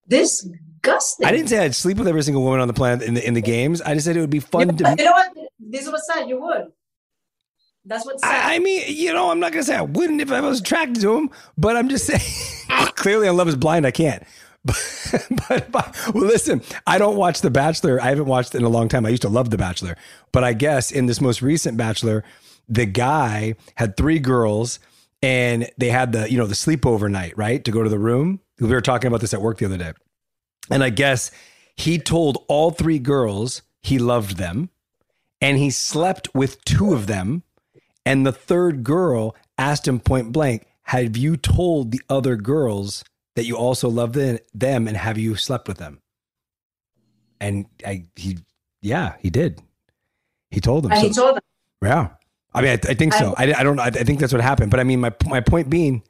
Disgusting. 0.07 1.25
I 1.25 1.31
didn't 1.31 1.47
say 1.47 1.59
I'd 1.59 1.75
sleep 1.75 1.97
with 1.97 2.07
every 2.07 2.21
single 2.23 2.43
woman 2.43 2.59
on 2.59 2.67
the 2.67 2.73
planet 2.73 3.07
in 3.07 3.15
the 3.15 3.27
in 3.27 3.33
the 3.33 3.41
games. 3.41 3.81
I 3.81 3.93
just 3.93 4.05
said 4.05 4.15
it 4.15 4.21
would 4.21 4.29
be 4.29 4.39
fun 4.39 4.69
You, 4.69 4.77
to. 4.77 4.95
you 4.97 5.05
know 5.05 5.11
what? 5.11 5.31
This 5.59 5.85
is 5.85 5.91
what's 5.91 6.07
sad. 6.07 6.29
You 6.29 6.39
would. 6.41 6.67
That's 7.85 8.05
what's 8.05 8.21
sad. 8.23 8.51
I, 8.51 8.55
I 8.55 8.59
mean, 8.59 8.83
you 8.87 9.13
know, 9.13 9.31
I'm 9.31 9.39
not 9.39 9.51
gonna 9.51 9.63
say 9.63 9.75
I 9.75 9.81
wouldn't 9.81 10.21
if 10.21 10.31
I 10.31 10.41
was 10.41 10.59
attracted 10.59 11.01
to 11.01 11.17
him, 11.17 11.29
but 11.57 11.75
I'm 11.75 11.89
just 11.89 12.05
saying. 12.05 12.21
clearly, 12.95 13.27
on 13.27 13.37
Love 13.37 13.47
Is 13.47 13.55
Blind, 13.55 13.85
I 13.85 13.91
can't. 13.91 14.23
But, 14.67 15.27
but, 15.47 15.71
but 15.71 15.95
well, 16.15 16.23
listen, 16.25 16.63
I 16.87 16.97
don't 16.97 17.15
watch 17.15 17.41
The 17.41 17.51
Bachelor. 17.51 18.01
I 18.01 18.05
haven't 18.09 18.25
watched 18.25 18.55
it 18.55 18.57
in 18.57 18.63
a 18.63 18.69
long 18.69 18.89
time. 18.89 19.05
I 19.05 19.09
used 19.09 19.21
to 19.21 19.29
love 19.29 19.51
The 19.51 19.57
Bachelor, 19.57 19.95
but 20.31 20.43
I 20.43 20.53
guess 20.53 20.89
in 20.91 21.05
this 21.05 21.21
most 21.21 21.43
recent 21.43 21.77
Bachelor, 21.77 22.23
the 22.67 22.85
guy 22.85 23.55
had 23.75 23.97
three 23.97 24.19
girls, 24.19 24.79
and 25.21 25.69
they 25.77 25.89
had 25.89 26.11
the 26.11 26.29
you 26.31 26.37
know 26.37 26.47
the 26.47 26.55
sleepover 26.55 27.09
night, 27.09 27.33
right, 27.37 27.63
to 27.63 27.71
go 27.71 27.83
to 27.83 27.89
the 27.89 27.99
room. 27.99 28.39
We 28.59 28.67
were 28.67 28.81
talking 28.81 29.07
about 29.07 29.21
this 29.21 29.33
at 29.33 29.41
work 29.41 29.57
the 29.57 29.65
other 29.65 29.77
day, 29.77 29.93
and 30.69 30.83
I 30.83 30.89
guess 30.89 31.31
he 31.75 31.97
told 31.97 32.43
all 32.47 32.71
three 32.71 32.99
girls 32.99 33.61
he 33.81 33.99
loved 33.99 34.37
them, 34.37 34.69
and 35.41 35.57
he 35.57 35.69
slept 35.69 36.33
with 36.33 36.63
two 36.65 36.93
of 36.93 37.07
them, 37.07 37.43
and 38.05 38.25
the 38.25 38.31
third 38.31 38.83
girl 38.83 39.35
asked 39.57 39.87
him 39.87 39.99
point 39.99 40.31
blank, 40.31 40.65
"Have 40.83 41.17
you 41.17 41.37
told 41.37 41.91
the 41.91 42.01
other 42.09 42.35
girls?" 42.35 43.03
that 43.35 43.45
you 43.45 43.57
also 43.57 43.89
love 43.89 44.13
them, 44.13 44.87
and 44.87 44.97
have 44.97 45.17
you 45.17 45.35
slept 45.35 45.67
with 45.67 45.77
them? 45.77 45.99
And 47.39 47.65
I, 47.85 48.05
he, 48.15 48.37
yeah, 48.81 49.15
he 49.19 49.29
did. 49.29 49.61
He 50.51 50.61
told 50.61 50.83
them. 50.85 50.93
and 50.93 51.01
he 51.01 51.09
told 51.09 51.35
them. 51.35 51.43
yeah. 51.83 52.09
I 52.55 52.61
mean, 52.61 52.71
I, 52.71 52.91
I 52.91 52.93
think 52.95 53.13
so. 53.13 53.35
I, 53.37 53.53
I 53.53 53.63
don't 53.63 53.75
know. 53.75 53.83
I, 53.83 53.87
I 53.87 54.03
think 54.03 54.19
that's 54.19 54.33
what 54.33 54.41
happened. 54.41 54.71
But 54.71 54.79
I 54.79 54.83
mean, 54.83 54.99
my, 55.01 55.13
my 55.25 55.41
point 55.41 55.69
being, 55.69 56.03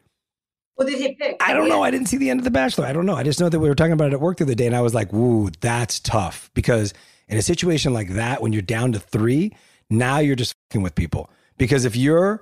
Who 0.77 0.85
did 0.85 0.99
he 0.99 1.13
pick? 1.15 1.37
I 1.41 1.53
don't 1.53 1.69
know. 1.69 1.83
I 1.83 1.91
didn't 1.91 2.07
see 2.07 2.17
the 2.17 2.29
end 2.29 2.39
of 2.39 2.43
The 2.43 2.51
Bachelor. 2.51 2.85
I 2.85 2.93
don't 2.93 3.05
know. 3.05 3.15
I 3.15 3.23
just 3.23 3.39
know 3.39 3.49
that 3.49 3.59
we 3.59 3.67
were 3.67 3.75
talking 3.75 3.93
about 3.93 4.07
it 4.09 4.13
at 4.13 4.21
work 4.21 4.37
the 4.37 4.43
other 4.43 4.55
day 4.55 4.67
and 4.67 4.75
I 4.75 4.81
was 4.81 4.93
like, 4.93 5.11
woo, 5.11 5.49
that's 5.61 5.99
tough. 5.99 6.49
Because 6.53 6.93
in 7.27 7.37
a 7.37 7.41
situation 7.41 7.93
like 7.93 8.09
that, 8.13 8.41
when 8.41 8.53
you're 8.53 8.61
down 8.61 8.91
to 8.93 8.99
three, 8.99 9.55
now 9.89 10.19
you're 10.19 10.35
just 10.35 10.55
fucking 10.69 10.83
with 10.83 10.95
people. 10.95 11.29
Because 11.57 11.85
if 11.85 11.95
you're 11.95 12.41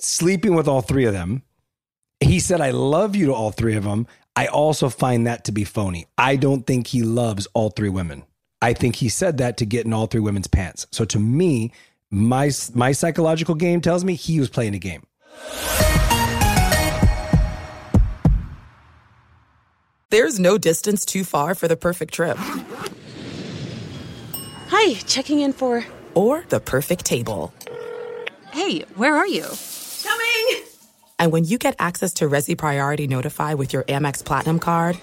sleeping 0.00 0.54
with 0.54 0.68
all 0.68 0.82
three 0.82 1.04
of 1.04 1.12
them, 1.12 1.42
he 2.20 2.38
said, 2.40 2.60
I 2.60 2.70
love 2.70 3.14
you 3.16 3.26
to 3.26 3.34
all 3.34 3.50
three 3.50 3.76
of 3.76 3.84
them. 3.84 4.06
I 4.34 4.46
also 4.46 4.88
find 4.88 5.26
that 5.26 5.44
to 5.44 5.52
be 5.52 5.64
phony. 5.64 6.06
I 6.16 6.36
don't 6.36 6.66
think 6.66 6.86
he 6.86 7.02
loves 7.02 7.46
all 7.54 7.70
three 7.70 7.88
women. 7.88 8.24
I 8.62 8.72
think 8.72 8.96
he 8.96 9.08
said 9.08 9.38
that 9.38 9.56
to 9.58 9.66
get 9.66 9.84
in 9.84 9.92
all 9.92 10.06
three 10.06 10.20
women's 10.20 10.46
pants. 10.46 10.86
So 10.90 11.04
to 11.06 11.18
me, 11.18 11.72
my 12.10 12.50
my 12.74 12.92
psychological 12.92 13.54
game 13.54 13.80
tells 13.80 14.04
me 14.04 14.14
he 14.14 14.38
was 14.40 14.48
playing 14.48 14.74
a 14.74 14.78
game. 14.78 15.02
There's 20.10 20.38
no 20.38 20.56
distance 20.56 21.04
too 21.04 21.24
far 21.24 21.54
for 21.54 21.68
the 21.68 21.76
perfect 21.76 22.14
trip 22.14 22.36
Hi, 24.68 24.94
checking 25.06 25.40
in 25.40 25.52
for. 25.52 25.84
or 26.14 26.44
the 26.48 26.60
perfect 26.60 27.04
table. 27.04 27.52
Hey, 28.52 28.80
where 28.94 29.14
are 29.16 29.26
you? 29.26 29.44
Coming. 30.02 30.64
And 31.18 31.32
when 31.32 31.44
you 31.44 31.58
get 31.58 31.74
access 31.78 32.12
to 32.14 32.28
Resy 32.28 32.56
Priority 32.56 33.06
Notify 33.06 33.54
with 33.54 33.72
your 33.72 33.82
Amex 33.84 34.24
Platinum 34.24 34.58
card 34.58 34.98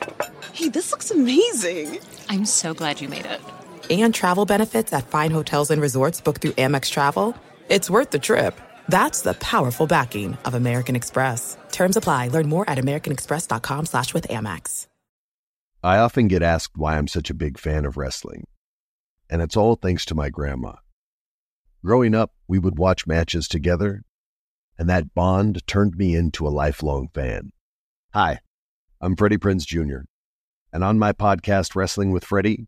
Hey, 0.54 0.70
this 0.70 0.92
looks 0.92 1.12
amazing. 1.12 2.00
I'm 2.30 2.46
so 2.46 2.74
glad 2.74 3.02
you 3.02 3.10
made 3.10 3.26
it. 3.26 3.42
And 3.90 4.14
travel 4.14 4.46
benefits 4.46 4.94
at 4.94 5.08
fine 5.08 5.32
hotels 5.32 5.70
and 5.70 5.82
resorts 5.82 6.22
booked 6.22 6.42
through 6.42 6.52
Amex 6.52 6.90
Travel, 6.90 7.36
it's 7.70 7.90
worth 7.90 8.12
the 8.12 8.20
trip. 8.20 8.60
That's 8.88 9.22
the 9.22 9.34
powerful 9.36 9.88
backing 9.88 10.38
of 10.46 10.54
American 10.54 10.96
Express. 10.96 11.58
Terms 11.72 11.98
apply. 11.98 12.30
Learn 12.30 12.48
more 12.50 12.70
at 12.70 12.78
americanexpress.com 12.78 13.86
slash 13.86 14.14
with 14.14 14.28
Amex. 14.28 14.88
I 15.84 15.98
often 15.98 16.30
get 16.30 16.42
asked 16.42 16.78
why 16.78 16.98
I'm 16.98 17.10
such 17.10 17.30
a 17.30 17.34
big 17.34 17.60
fan 17.60 17.84
of 17.84 17.98
wrestling, 17.98 18.46
and 19.30 19.42
it's 19.42 19.58
all 19.58 19.76
thanks 19.76 20.06
to 20.06 20.16
my 20.16 20.30
grandma. 20.30 20.76
Growing 21.84 22.16
up, 22.16 22.32
we 22.48 22.58
would 22.58 22.78
watch 22.78 23.06
matches 23.06 23.50
together, 23.50 24.04
and 24.78 24.90
that 24.90 25.14
bond 25.14 25.68
turned 25.68 25.98
me 25.98 26.16
into 26.16 26.48
a 26.48 26.56
lifelong 26.56 27.10
fan. 27.14 27.52
Hi, 28.14 28.40
I'm 29.02 29.18
Freddie 29.18 29.38
Prinze 29.38 29.66
Jr., 29.66 30.06
and 30.72 30.86
on 30.86 30.98
my 30.98 31.12
podcast, 31.12 31.76
Wrestling 31.76 32.12
with 32.12 32.24
Freddie, 32.24 32.68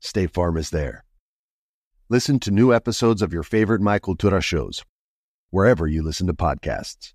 State 0.00 0.32
Farm 0.32 0.56
is 0.56 0.70
there. 0.70 1.04
Listen 2.08 2.38
to 2.40 2.52
new 2.52 2.72
episodes 2.72 3.20
of 3.20 3.32
your 3.32 3.42
favorite 3.42 3.80
My 3.80 3.98
Cultura 3.98 4.40
shows, 4.40 4.84
wherever 5.50 5.88
you 5.88 6.02
listen 6.02 6.28
to 6.28 6.34
podcasts. 6.34 7.14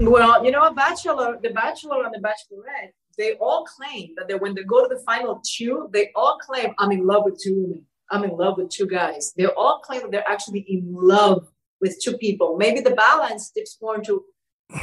Well, 0.00 0.44
you 0.44 0.50
know, 0.50 0.62
a 0.62 0.74
bachelor, 0.74 1.38
the 1.42 1.50
bachelor 1.50 2.04
and 2.04 2.14
the 2.14 2.20
bachelorette, 2.20 2.92
they 3.16 3.34
all 3.34 3.64
claim 3.64 4.14
that 4.16 4.28
they, 4.28 4.34
when 4.34 4.54
they 4.54 4.62
go 4.62 4.86
to 4.86 4.94
the 4.94 5.00
final 5.02 5.40
two, 5.44 5.88
they 5.92 6.10
all 6.14 6.38
claim, 6.38 6.74
I'm 6.78 6.92
in 6.92 7.06
love 7.06 7.24
with 7.24 7.40
two 7.42 7.54
women. 7.54 7.86
I'm 8.10 8.22
in 8.22 8.36
love 8.36 8.58
with 8.58 8.68
two 8.68 8.86
guys. 8.86 9.32
They 9.36 9.46
all 9.46 9.80
claim 9.80 10.02
that 10.02 10.10
they're 10.10 10.28
actually 10.28 10.60
in 10.68 10.84
love 10.92 11.48
with 11.80 11.98
two 12.00 12.16
people. 12.18 12.56
Maybe 12.56 12.80
the 12.80 12.94
balance 12.94 13.50
dips 13.50 13.78
more 13.80 13.96
into 13.96 14.24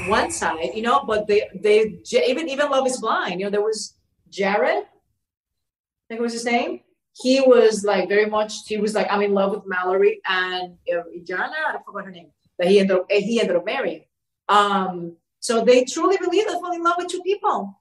one 0.08 0.32
side, 0.32 0.72
you 0.74 0.82
know, 0.82 1.04
but 1.06 1.28
they, 1.28 1.48
they, 1.62 2.00
even, 2.12 2.50
even 2.50 2.70
Love 2.70 2.88
is 2.88 3.00
Blind, 3.00 3.40
you 3.40 3.46
know, 3.46 3.52
there 3.52 3.62
was 3.62 3.96
Jared, 4.30 4.84
I 4.84 6.08
think 6.08 6.20
it 6.20 6.22
was 6.22 6.34
his 6.34 6.46
name. 6.46 6.82
He 7.16 7.42
was 7.42 7.84
like 7.84 8.10
very 8.10 8.26
much, 8.26 8.68
he 8.68 8.78
was 8.78 8.96
like, 8.96 9.08
I'm 9.10 9.22
in 9.22 9.34
love 9.34 9.52
with 9.52 9.64
Mallory 9.66 10.22
and 10.28 10.78
uh, 10.92 11.04
Iyanna, 11.16 11.54
I 11.54 11.78
forgot 11.86 12.06
her 12.06 12.12
name, 12.12 12.32
that 12.58 12.68
he 12.68 12.80
ended 12.80 12.98
up, 12.98 13.12
he 13.12 13.40
ended 13.40 13.56
up 13.56 13.66
marrying. 13.66 14.06
Um, 14.50 15.16
so 15.40 15.64
they 15.64 15.86
truly 15.86 16.18
believe 16.18 16.48
they 16.48 16.54
fall 16.54 16.74
in 16.74 16.84
love 16.84 16.96
with 16.98 17.10
two 17.10 17.22
people. 17.22 17.80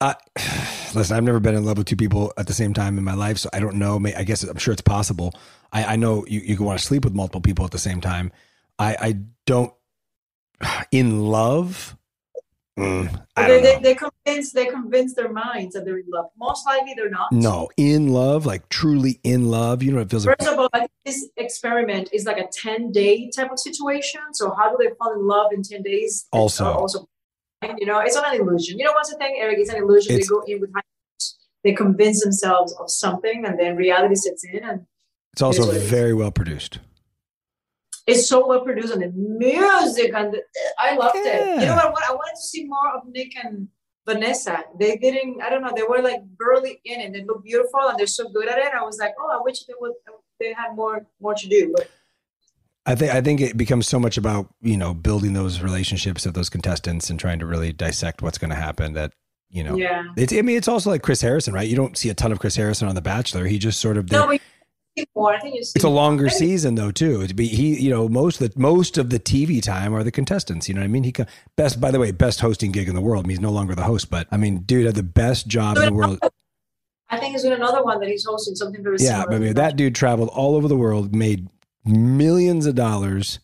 Uh, 0.00 0.14
listen, 0.94 1.16
I've 1.16 1.22
never 1.22 1.40
been 1.40 1.54
in 1.54 1.64
love 1.64 1.78
with 1.78 1.86
two 1.86 1.96
people 1.96 2.32
at 2.36 2.46
the 2.46 2.52
same 2.52 2.74
time 2.74 2.98
in 2.98 3.04
my 3.04 3.14
life, 3.14 3.38
so 3.38 3.48
I 3.52 3.60
don't 3.60 3.76
know. 3.76 4.00
I 4.16 4.24
guess 4.24 4.42
I'm 4.42 4.58
sure 4.58 4.72
it's 4.72 4.82
possible. 4.82 5.32
I, 5.72 5.84
I 5.84 5.96
know 5.96 6.24
you, 6.26 6.40
you 6.40 6.56
can 6.56 6.66
want 6.66 6.78
to 6.78 6.84
sleep 6.84 7.04
with 7.04 7.14
multiple 7.14 7.40
people 7.40 7.64
at 7.64 7.70
the 7.70 7.78
same 7.78 8.00
time. 8.00 8.32
I, 8.78 8.96
I 9.00 9.18
don't. 9.46 9.72
In 10.90 11.26
love, 11.26 11.96
mm, 12.78 13.26
they, 13.36 13.60
they, 13.60 13.78
they 13.80 13.94
convince 13.94 14.52
they 14.52 14.66
convince 14.66 15.14
their 15.14 15.32
minds 15.32 15.74
that 15.74 15.84
they're 15.84 15.98
in 15.98 16.06
love. 16.08 16.26
Most 16.38 16.66
likely, 16.66 16.94
they're 16.94 17.10
not. 17.10 17.32
No, 17.32 17.68
in 17.76 18.08
love, 18.08 18.46
like 18.46 18.68
truly 18.68 19.20
in 19.22 19.50
love. 19.50 19.82
You 19.82 19.92
know, 19.92 20.00
it 20.00 20.10
feels 20.10 20.24
First 20.24 20.42
like. 20.42 20.52
of 20.52 20.58
all, 20.58 20.86
this 21.04 21.28
experiment 21.36 22.10
is 22.12 22.24
like 22.24 22.38
a 22.38 22.48
ten 22.52 22.92
day 22.92 23.30
type 23.30 23.50
of 23.50 23.58
situation. 23.58 24.20
So 24.32 24.54
how 24.54 24.70
do 24.70 24.76
they 24.78 24.94
fall 24.98 25.12
in 25.12 25.26
love 25.26 25.52
in 25.52 25.62
ten 25.62 25.82
days? 25.82 26.26
Also, 26.32 26.64
also 26.64 27.08
you 27.78 27.86
know, 27.86 28.00
it's 28.00 28.14
not 28.14 28.34
an 28.34 28.40
illusion. 28.40 28.78
You 28.78 28.84
know 28.84 28.92
what's 28.92 29.10
the 29.10 29.16
thing, 29.16 29.36
Eric? 29.38 29.58
It's 29.58 29.70
an 29.70 29.78
illusion. 29.78 30.16
It's, 30.16 30.28
they 30.28 30.34
go 30.34 30.42
in 30.46 30.60
with 30.60 30.70
high 30.74 30.82
they 31.66 31.72
convince 31.72 32.22
themselves 32.22 32.72
of 32.78 32.88
something, 32.88 33.44
and 33.44 33.58
then 33.58 33.74
reality 33.74 34.14
sets 34.14 34.44
in. 34.44 34.62
And 34.62 34.86
it's 35.32 35.42
also 35.42 35.68
very 35.72 36.14
well 36.14 36.30
produced. 36.30 36.78
It's 38.06 38.28
so 38.28 38.46
well 38.46 38.60
produced, 38.60 38.92
and 38.92 39.02
the 39.02 39.12
music, 39.12 40.12
and 40.14 40.32
the, 40.32 40.42
I 40.78 40.94
loved 40.94 41.16
yeah. 41.24 41.56
it. 41.56 41.60
You 41.60 41.66
know 41.66 41.74
what, 41.74 41.92
what? 41.92 42.08
I 42.08 42.12
wanted 42.12 42.36
to 42.36 42.42
see 42.42 42.64
more 42.64 42.94
of 42.94 43.02
Nick 43.08 43.32
and 43.42 43.68
Vanessa. 44.06 44.62
They 44.78 44.96
didn't. 44.96 45.42
I 45.42 45.50
don't 45.50 45.62
know. 45.62 45.72
They 45.74 45.82
were 45.82 46.00
like 46.00 46.22
burly 46.36 46.80
in 46.84 47.00
it. 47.00 47.12
They 47.12 47.24
look 47.24 47.44
beautiful, 47.44 47.80
and 47.88 47.98
they're 47.98 48.06
so 48.06 48.28
good 48.28 48.48
at 48.48 48.58
it. 48.58 48.72
I 48.72 48.82
was 48.82 48.98
like, 48.98 49.14
oh, 49.20 49.36
I 49.36 49.42
wish 49.42 49.64
they 49.64 49.74
would. 49.80 49.92
They 50.38 50.52
had 50.52 50.76
more 50.76 51.06
more 51.20 51.34
to 51.34 51.48
do, 51.48 51.72
but 51.76 51.88
I 52.86 52.94
think 52.94 53.12
I 53.12 53.20
think 53.20 53.40
it 53.40 53.56
becomes 53.56 53.88
so 53.88 53.98
much 53.98 54.16
about 54.16 54.48
you 54.62 54.76
know 54.76 54.94
building 54.94 55.32
those 55.32 55.60
relationships 55.60 56.24
of 56.24 56.34
those 56.34 56.48
contestants 56.48 57.10
and 57.10 57.18
trying 57.18 57.40
to 57.40 57.46
really 57.46 57.72
dissect 57.72 58.22
what's 58.22 58.38
going 58.38 58.50
to 58.50 58.56
happen. 58.56 58.92
That 58.92 59.12
you 59.50 59.64
know, 59.64 59.76
yeah. 59.76 60.04
It's 60.16 60.32
I 60.32 60.42
mean 60.42 60.56
it's 60.56 60.68
also 60.68 60.90
like 60.90 61.02
Chris 61.02 61.20
Harrison, 61.20 61.52
right? 61.52 61.68
You 61.68 61.76
don't 61.76 61.98
see 61.98 62.08
a 62.08 62.14
ton 62.14 62.30
of 62.30 62.38
Chris 62.38 62.54
Harrison 62.54 62.88
on 62.88 62.94
The 62.94 63.02
Bachelor. 63.02 63.46
He 63.46 63.58
just 63.58 63.80
sort 63.80 63.96
of 63.96 64.10
no, 64.12 64.38
more. 65.14 65.34
I 65.34 65.40
think 65.40 65.56
it's 65.56 65.84
a 65.84 65.88
longer 65.88 66.28
season 66.28 66.74
though 66.74 66.90
too. 66.90 67.22
It'd 67.22 67.36
be 67.36 67.48
he, 67.48 67.80
you 67.80 67.90
know, 67.90 68.08
most 68.08 68.40
of 68.40 68.52
the 68.52 68.60
most 68.60 68.98
of 68.98 69.10
the 69.10 69.18
TV 69.18 69.62
time 69.62 69.94
are 69.94 70.02
the 70.02 70.10
contestants. 70.10 70.68
You 70.68 70.74
know 70.74 70.80
what 70.80 70.86
I 70.86 70.88
mean? 70.88 71.04
He 71.04 71.14
best, 71.56 71.80
by 71.80 71.90
the 71.90 71.98
way, 71.98 72.10
best 72.12 72.40
hosting 72.40 72.72
gig 72.72 72.88
in 72.88 72.94
the 72.94 73.00
world. 73.00 73.24
I 73.24 73.28
mean, 73.28 73.36
he's 73.36 73.40
no 73.40 73.50
longer 73.50 73.74
the 73.74 73.82
host, 73.82 74.10
but 74.10 74.26
I 74.30 74.36
mean, 74.36 74.60
dude 74.60 74.86
had 74.86 74.94
the 74.94 75.02
best 75.02 75.46
job 75.46 75.76
in 75.76 75.84
the 75.84 75.92
world. 75.92 76.18
I 77.08 77.18
think 77.18 77.32
he's 77.32 77.42
doing 77.42 77.54
another 77.54 77.84
one 77.84 78.00
that 78.00 78.08
he's 78.08 78.24
hosting 78.24 78.56
something 78.56 78.82
very 78.82 78.96
yeah, 78.98 79.22
similar. 79.22 79.36
I 79.36 79.38
mean, 79.38 79.54
that 79.54 79.76
dude 79.76 79.94
traveled 79.94 80.28
all 80.30 80.56
over 80.56 80.66
the 80.66 80.76
world, 80.76 81.14
made 81.14 81.48
millions 81.84 82.66
of 82.66 82.74
dollars 82.74 83.38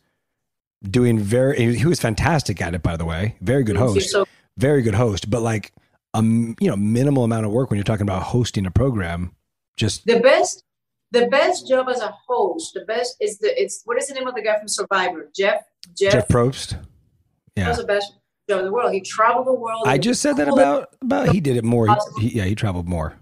doing 0.82 1.18
very 1.18 1.76
he 1.76 1.86
was 1.86 2.00
fantastic 2.00 2.60
at 2.60 2.74
it 2.74 2.82
by 2.82 2.96
the 2.96 3.04
way 3.04 3.36
very 3.40 3.62
good 3.62 3.76
host 3.76 4.10
so, 4.10 4.24
very 4.58 4.82
good 4.82 4.94
host 4.94 5.30
but 5.30 5.40
like 5.40 5.72
a 6.14 6.22
you 6.22 6.56
know 6.68 6.76
minimal 6.76 7.24
amount 7.24 7.46
of 7.46 7.52
work 7.52 7.70
when 7.70 7.76
you're 7.76 7.84
talking 7.84 8.02
about 8.02 8.22
hosting 8.22 8.66
a 8.66 8.70
program 8.70 9.30
just 9.76 10.04
the 10.06 10.18
best 10.18 10.64
the 11.12 11.26
best 11.28 11.68
job 11.68 11.88
as 11.88 12.00
a 12.00 12.12
host 12.26 12.74
the 12.74 12.84
best 12.86 13.16
is 13.20 13.38
the 13.38 13.60
it's 13.60 13.82
what 13.84 13.96
is 13.98 14.08
the 14.08 14.14
name 14.14 14.26
of 14.26 14.34
the 14.34 14.42
guy 14.42 14.58
from 14.58 14.68
survivor? 14.68 15.30
Jeff 15.34 15.62
jeff, 15.96 16.12
jeff 16.12 16.28
probst? 16.28 16.82
Yeah. 17.56 17.68
Was 17.68 17.78
the 17.78 17.84
best 17.84 18.14
job 18.48 18.60
in 18.60 18.66
the 18.66 18.72
world. 18.72 18.92
He 18.92 19.00
traveled 19.00 19.46
the 19.46 19.54
world. 19.54 19.84
I 19.86 19.98
just 19.98 20.20
said 20.22 20.36
that 20.38 20.48
about 20.48 20.94
about 21.00 21.30
he 21.30 21.40
did 21.40 21.56
it 21.56 21.64
more. 21.64 21.86
He, 22.18 22.28
he, 22.28 22.38
yeah 22.38 22.44
he 22.44 22.54
traveled 22.54 22.88
more. 22.88 23.16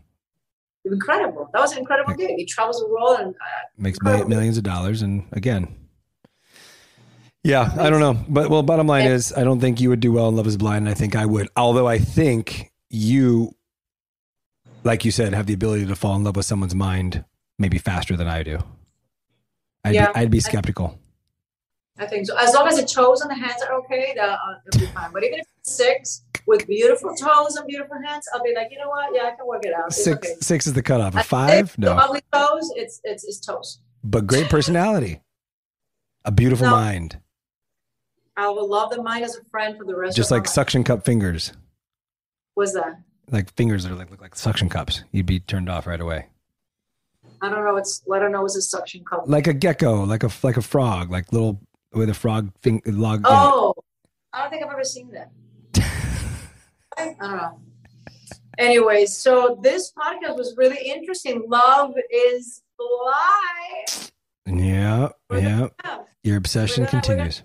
Incredible. 0.85 1.51
That 1.53 1.61
was 1.61 1.73
an 1.73 1.79
incredible 1.79 2.15
gig. 2.15 2.31
He 2.37 2.47
travels 2.47 2.81
the 2.81 2.89
world 2.89 3.21
and 3.21 3.35
uh, 3.35 3.67
makes 3.77 3.99
millions 4.03 4.57
of 4.57 4.65
dollars. 4.65 5.03
And 5.03 5.27
again, 5.33 5.77
yeah, 7.45 7.73
I 7.79 7.91
don't 7.91 8.01
know, 8.01 8.25
but 8.29 8.49
well, 8.49 8.63
bottom 8.63 8.87
line 8.87 9.07
is, 9.07 9.33
I 9.35 9.45
don't 9.45 9.61
think 9.61 9.81
you 9.81 9.91
would 9.91 10.01
do 10.01 10.13
well 10.13 10.29
in 10.29 10.37
Love 10.37 10.47
Is 10.47 10.57
Blind. 10.57 10.87
And 10.87 10.89
I 10.89 10.95
think 10.95 11.15
I 11.15 11.27
would, 11.27 11.49
although 11.57 11.87
I 11.87 11.99
think 11.99 12.73
you, 12.89 13.55
like 14.85 15.05
you 15.05 15.11
said, 15.11 15.35
have 15.35 15.47
the 15.47 15.55
ability 15.55 15.87
to 15.87 15.97
fall 15.97 16.17
in 16.17 16.25
love 16.25 16.37
with 16.37 16.47
someone's 16.47 16.75
mind 16.75 17.25
maybe 17.61 17.79
faster 17.79 18.17
than 18.17 18.27
I 18.27 18.43
do. 18.43 18.59
I'd, 19.85 19.95
yeah, 19.95 20.13
be, 20.13 20.21
I'd 20.21 20.31
be 20.31 20.41
skeptical. 20.41 20.99
I 21.99 22.07
think 22.07 22.27
so. 22.27 22.37
As 22.39 22.55
long 22.55 22.67
as 22.67 22.77
the 22.77 22.87
toes 22.87 23.21
and 23.21 23.31
the 23.31 23.35
hands 23.35 23.63
are 23.63 23.75
okay, 23.81 24.15
that, 24.17 24.29
uh, 24.29 24.55
will 24.73 24.81
be 24.81 24.87
fine. 24.87 25.13
But 25.13 25.23
even 25.23 25.41
if 25.41 25.47
it's 25.59 25.77
six 25.77 26.23
with 26.47 26.67
beautiful 26.67 27.15
toes 27.15 27.57
and 27.57 27.67
beautiful 27.67 27.99
hands, 28.03 28.27
I'll 28.35 28.43
be 28.43 28.55
like, 28.57 28.69
you 28.71 28.79
know 28.79 28.89
what? 28.89 29.15
Yeah, 29.15 29.25
I 29.25 29.31
can 29.37 29.47
work 29.47 29.65
it 29.65 29.75
out. 29.75 29.89
It's 29.89 30.03
six 30.03 30.17
okay. 30.17 30.37
six 30.41 30.67
is 30.67 30.73
the 30.73 30.83
cutoff. 30.83 31.15
A 31.15 31.23
five? 31.23 31.77
no. 31.79 31.93
ugly 31.93 32.23
toes, 32.33 32.73
it's 32.75 33.01
it's 33.05 33.25
it's 33.25 33.39
toes. 33.39 33.81
But 34.03 34.27
great 34.27 34.49
personality. 34.49 35.21
A 36.25 36.33
beautiful 36.33 36.67
no, 36.67 36.73
mind. 36.73 37.21
I 38.37 38.49
will 38.49 38.69
love 38.69 38.91
the 38.91 39.03
mind 39.03 39.25
as 39.25 39.37
a 39.37 39.45
friend 39.51 39.77
for 39.77 39.85
the 39.85 39.95
rest 39.95 40.17
Just 40.17 40.31
like 40.31 40.49
suction 40.49 40.83
cup 40.85 41.05
fingers. 41.05 41.53
What's 42.55 42.73
that? 42.73 43.01
Like 43.31 43.53
fingers 43.55 43.85
that 43.85 43.93
are 43.93 43.97
like 43.97 44.11
look 44.11 44.23
like 44.23 44.35
suction 44.35 44.71
cups. 44.71 45.05
You'd 45.13 45.27
be 45.27 45.41
turned 45.41 45.69
off 45.69 45.87
right 45.87 46.01
away. 46.01 46.29
I 47.43 47.49
don't 47.49 47.65
know. 47.65 47.77
It's 47.77 48.03
I 48.13 48.19
don't 48.19 48.33
know. 48.33 48.45
It's 48.45 48.57
a 48.57 48.63
suction 48.63 49.05
cup. 49.05 49.25
Like 49.27 49.47
a 49.47 49.55
gecko, 49.55 50.05
like 50.05 50.23
a 50.23 50.31
like 50.43 50.57
a 50.57 50.63
frog, 50.63 51.11
like 51.11 51.33
little 51.33 51.61
with 51.93 52.11
a 52.11 52.15
frog 52.15 52.53
thing 52.63 52.83
log. 52.87 53.23
Oh, 53.25 53.75
I 54.33 54.43
don't 54.43 54.51
think 54.51 54.65
I've 54.65 54.73
ever 54.73 54.85
seen 54.85 55.11
that. 55.13 55.31
I 56.97 57.05
don't 57.05 57.19
know. 57.21 57.61
Anyway, 58.59 59.07
so 59.07 59.59
this 59.63 59.93
podcast 59.93 60.37
was 60.37 60.55
really 60.57 60.79
interesting. 60.85 61.45
Love 61.49 61.95
is 62.11 62.63
blind. 62.79 64.13
Yeah, 64.47 65.09
yeah. 65.33 65.69
Your 66.23 66.37
obsession 66.37 66.85
gonna, 66.85 67.03
continues. 67.03 67.43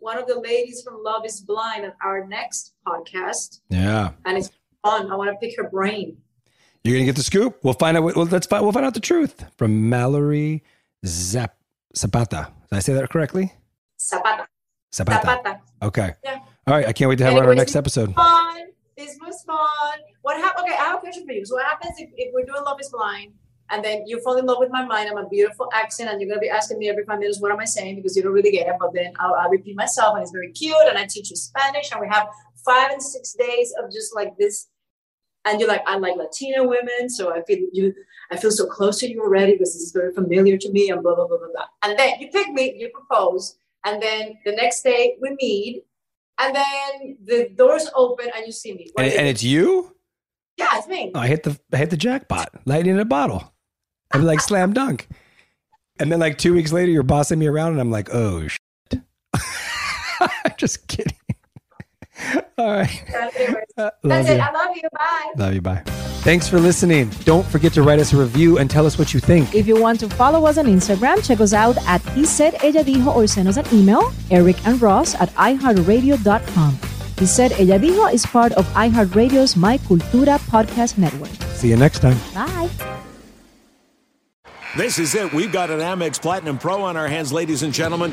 One 0.00 0.18
of 0.18 0.26
the 0.26 0.40
ladies 0.40 0.82
from 0.82 1.02
Love 1.02 1.24
is 1.24 1.40
Blind 1.40 1.84
on 1.84 1.92
our 2.04 2.26
next 2.26 2.74
podcast. 2.86 3.60
Yeah. 3.70 4.12
And 4.24 4.36
it's 4.36 4.50
fun. 4.84 5.10
I 5.10 5.14
want 5.14 5.30
to 5.30 5.36
pick 5.36 5.56
her 5.56 5.68
brain. 5.68 6.18
You're 6.86 6.94
gonna 6.94 7.06
get 7.06 7.16
the 7.16 7.24
scoop. 7.24 7.58
We'll 7.64 7.74
find 7.74 7.96
out. 7.96 8.04
Well, 8.04 8.26
let's 8.26 8.46
find. 8.46 8.62
We'll 8.62 8.72
find 8.72 8.86
out 8.86 8.94
the 8.94 9.00
truth 9.00 9.44
from 9.56 9.90
Mallory 9.90 10.62
Zap 11.04 11.56
Zapata. 11.96 12.52
Did 12.70 12.76
I 12.76 12.78
say 12.78 12.94
that 12.94 13.10
correctly? 13.10 13.52
Zapata. 14.00 14.46
Zapata. 14.94 15.26
Zapata. 15.26 15.60
Okay. 15.82 16.12
Yeah. 16.22 16.38
All 16.68 16.74
right. 16.74 16.86
I 16.86 16.92
can't 16.92 17.08
wait 17.08 17.16
to 17.18 17.24
have 17.24 17.32
Anyways, 17.32 17.44
her 17.44 17.50
on 17.50 17.56
our 17.56 17.56
next 17.56 17.74
episode. 17.74 18.14
Fun. 18.14 18.66
This 18.96 19.18
was 19.20 19.42
fun. 19.42 19.98
What 20.22 20.36
happened? 20.36 20.66
Okay, 20.66 20.76
I 20.78 20.84
have 20.84 20.96
a 20.96 20.98
question 21.00 21.26
for 21.26 21.32
you. 21.32 21.44
So, 21.44 21.56
what 21.56 21.66
happens 21.66 21.94
if, 21.98 22.08
if 22.16 22.32
we're 22.32 22.44
doing 22.44 22.62
Love 22.64 22.80
is 22.80 22.88
Blind 22.88 23.32
and 23.70 23.84
then 23.84 24.06
you 24.06 24.20
fall 24.22 24.36
in 24.36 24.46
love 24.46 24.58
with 24.60 24.70
my 24.70 24.84
mind? 24.84 25.10
I'm 25.10 25.18
a 25.18 25.28
beautiful 25.28 25.68
accent, 25.74 26.08
and 26.08 26.20
you're 26.20 26.28
going 26.28 26.38
to 26.38 26.40
be 26.40 26.50
asking 26.50 26.78
me 26.78 26.88
every 26.88 27.04
five 27.04 27.18
minutes, 27.18 27.40
what 27.40 27.50
am 27.50 27.58
I 27.58 27.64
saying? 27.64 27.96
Because 27.96 28.16
you 28.16 28.22
don't 28.22 28.32
really 28.32 28.52
get 28.52 28.68
it. 28.68 28.74
But 28.78 28.94
then 28.94 29.12
I'll, 29.18 29.34
I'll 29.34 29.50
repeat 29.50 29.76
myself, 29.76 30.14
and 30.14 30.22
it's 30.22 30.30
very 30.30 30.52
cute. 30.52 30.76
And 30.88 30.96
I 30.96 31.06
teach 31.06 31.30
you 31.30 31.36
Spanish, 31.36 31.90
and 31.90 32.00
we 32.00 32.06
have 32.08 32.28
five 32.64 32.92
and 32.92 33.02
six 33.02 33.32
days 33.34 33.74
of 33.82 33.90
just 33.92 34.14
like 34.14 34.36
this 34.38 34.68
and 35.46 35.60
you're 35.60 35.68
like, 35.68 35.82
I 35.86 35.96
like 35.96 36.16
Latina 36.16 36.64
women, 36.64 37.08
so 37.08 37.32
I 37.32 37.42
feel 37.42 37.58
you, 37.72 37.94
I 38.30 38.36
feel 38.36 38.50
so 38.50 38.66
close 38.66 38.98
to 39.00 39.10
you 39.10 39.22
already 39.22 39.52
because 39.52 39.72
this 39.72 39.82
is 39.82 39.92
very 39.92 40.12
familiar 40.12 40.58
to 40.58 40.70
me, 40.72 40.90
and 40.90 41.02
blah 41.02 41.14
blah 41.14 41.26
blah 41.26 41.38
blah 41.38 41.48
blah. 41.52 41.66
And 41.82 41.98
then 41.98 42.20
you 42.20 42.28
pick 42.28 42.48
me, 42.48 42.74
you 42.76 42.90
propose, 42.90 43.56
and 43.84 44.02
then 44.02 44.38
the 44.44 44.52
next 44.52 44.82
day 44.82 45.16
we 45.22 45.36
meet, 45.40 45.84
and 46.38 46.54
then 46.54 47.16
the 47.24 47.50
doors 47.54 47.88
open 47.94 48.26
and 48.36 48.44
you 48.44 48.52
see 48.52 48.74
me. 48.74 48.90
And, 48.98 49.12
and 49.12 49.28
it's 49.28 49.42
you? 49.42 49.94
Yeah, 50.56 50.68
it's 50.74 50.88
me. 50.88 51.12
Oh, 51.14 51.20
I 51.20 51.28
hit 51.28 51.44
the 51.44 51.58
I 51.72 51.76
hit 51.76 51.90
the 51.90 51.96
jackpot, 51.96 52.48
lightning 52.64 52.94
in 52.94 53.00
a 53.00 53.04
bottle. 53.04 53.52
I'm 54.12 54.24
like 54.24 54.40
slam 54.40 54.72
dunk. 54.72 55.08
And 55.98 56.12
then 56.12 56.18
like 56.18 56.38
two 56.38 56.52
weeks 56.54 56.72
later, 56.72 56.90
you're 56.90 57.02
bossing 57.02 57.38
me 57.38 57.46
around, 57.46 57.72
and 57.72 57.80
I'm 57.80 57.90
like, 57.90 58.08
oh 58.12 58.48
shit. 58.48 59.00
I'm 60.20 60.54
just 60.56 60.88
kidding. 60.88 61.15
All 62.58 62.68
right. 62.68 63.04
Uh, 63.76 63.90
That's 64.02 64.28
it. 64.30 64.40
I 64.40 64.50
love 64.50 64.74
you. 64.76 64.88
Bye. 64.92 65.32
Love 65.36 65.54
you. 65.54 65.60
Bye. 65.60 65.82
Thanks 66.24 66.48
for 66.48 66.58
listening. 66.58 67.10
Don't 67.24 67.46
forget 67.46 67.72
to 67.74 67.82
write 67.82 68.00
us 68.00 68.12
a 68.12 68.16
review 68.16 68.58
and 68.58 68.68
tell 68.70 68.86
us 68.86 68.98
what 68.98 69.14
you 69.14 69.20
think. 69.20 69.54
If 69.54 69.66
you 69.66 69.80
want 69.80 70.00
to 70.00 70.08
follow 70.08 70.46
us 70.46 70.58
on 70.58 70.64
Instagram, 70.66 71.24
check 71.24 71.40
us 71.40 71.52
out 71.52 71.76
at 71.86 72.00
He 72.10 72.24
Said 72.24 72.54
Ella 72.64 72.82
Dijo 72.82 73.14
or 73.14 73.26
send 73.26 73.46
us 73.46 73.58
an 73.58 73.66
email, 73.72 74.12
Eric 74.30 74.56
and 74.66 74.80
Ross 74.80 75.14
at 75.14 75.28
iHeartRadio.com. 75.34 76.78
He 77.18 77.26
Said 77.26 77.52
Ella 77.52 77.78
Dijo 77.78 78.12
is 78.12 78.26
part 78.26 78.52
of 78.52 78.66
iHeartRadio's 78.68 79.56
My 79.56 79.78
Cultura 79.78 80.38
podcast 80.50 80.98
network. 80.98 81.30
See 81.54 81.68
you 81.68 81.76
next 81.76 82.00
time. 82.00 82.18
Bye. 82.34 82.70
This 84.76 84.98
is 84.98 85.14
it. 85.14 85.32
We've 85.32 85.52
got 85.52 85.70
an 85.70 85.80
Amex 85.80 86.20
Platinum 86.20 86.58
Pro 86.58 86.82
on 86.82 86.96
our 86.96 87.08
hands, 87.08 87.32
ladies 87.32 87.62
and 87.62 87.72
gentlemen. 87.72 88.12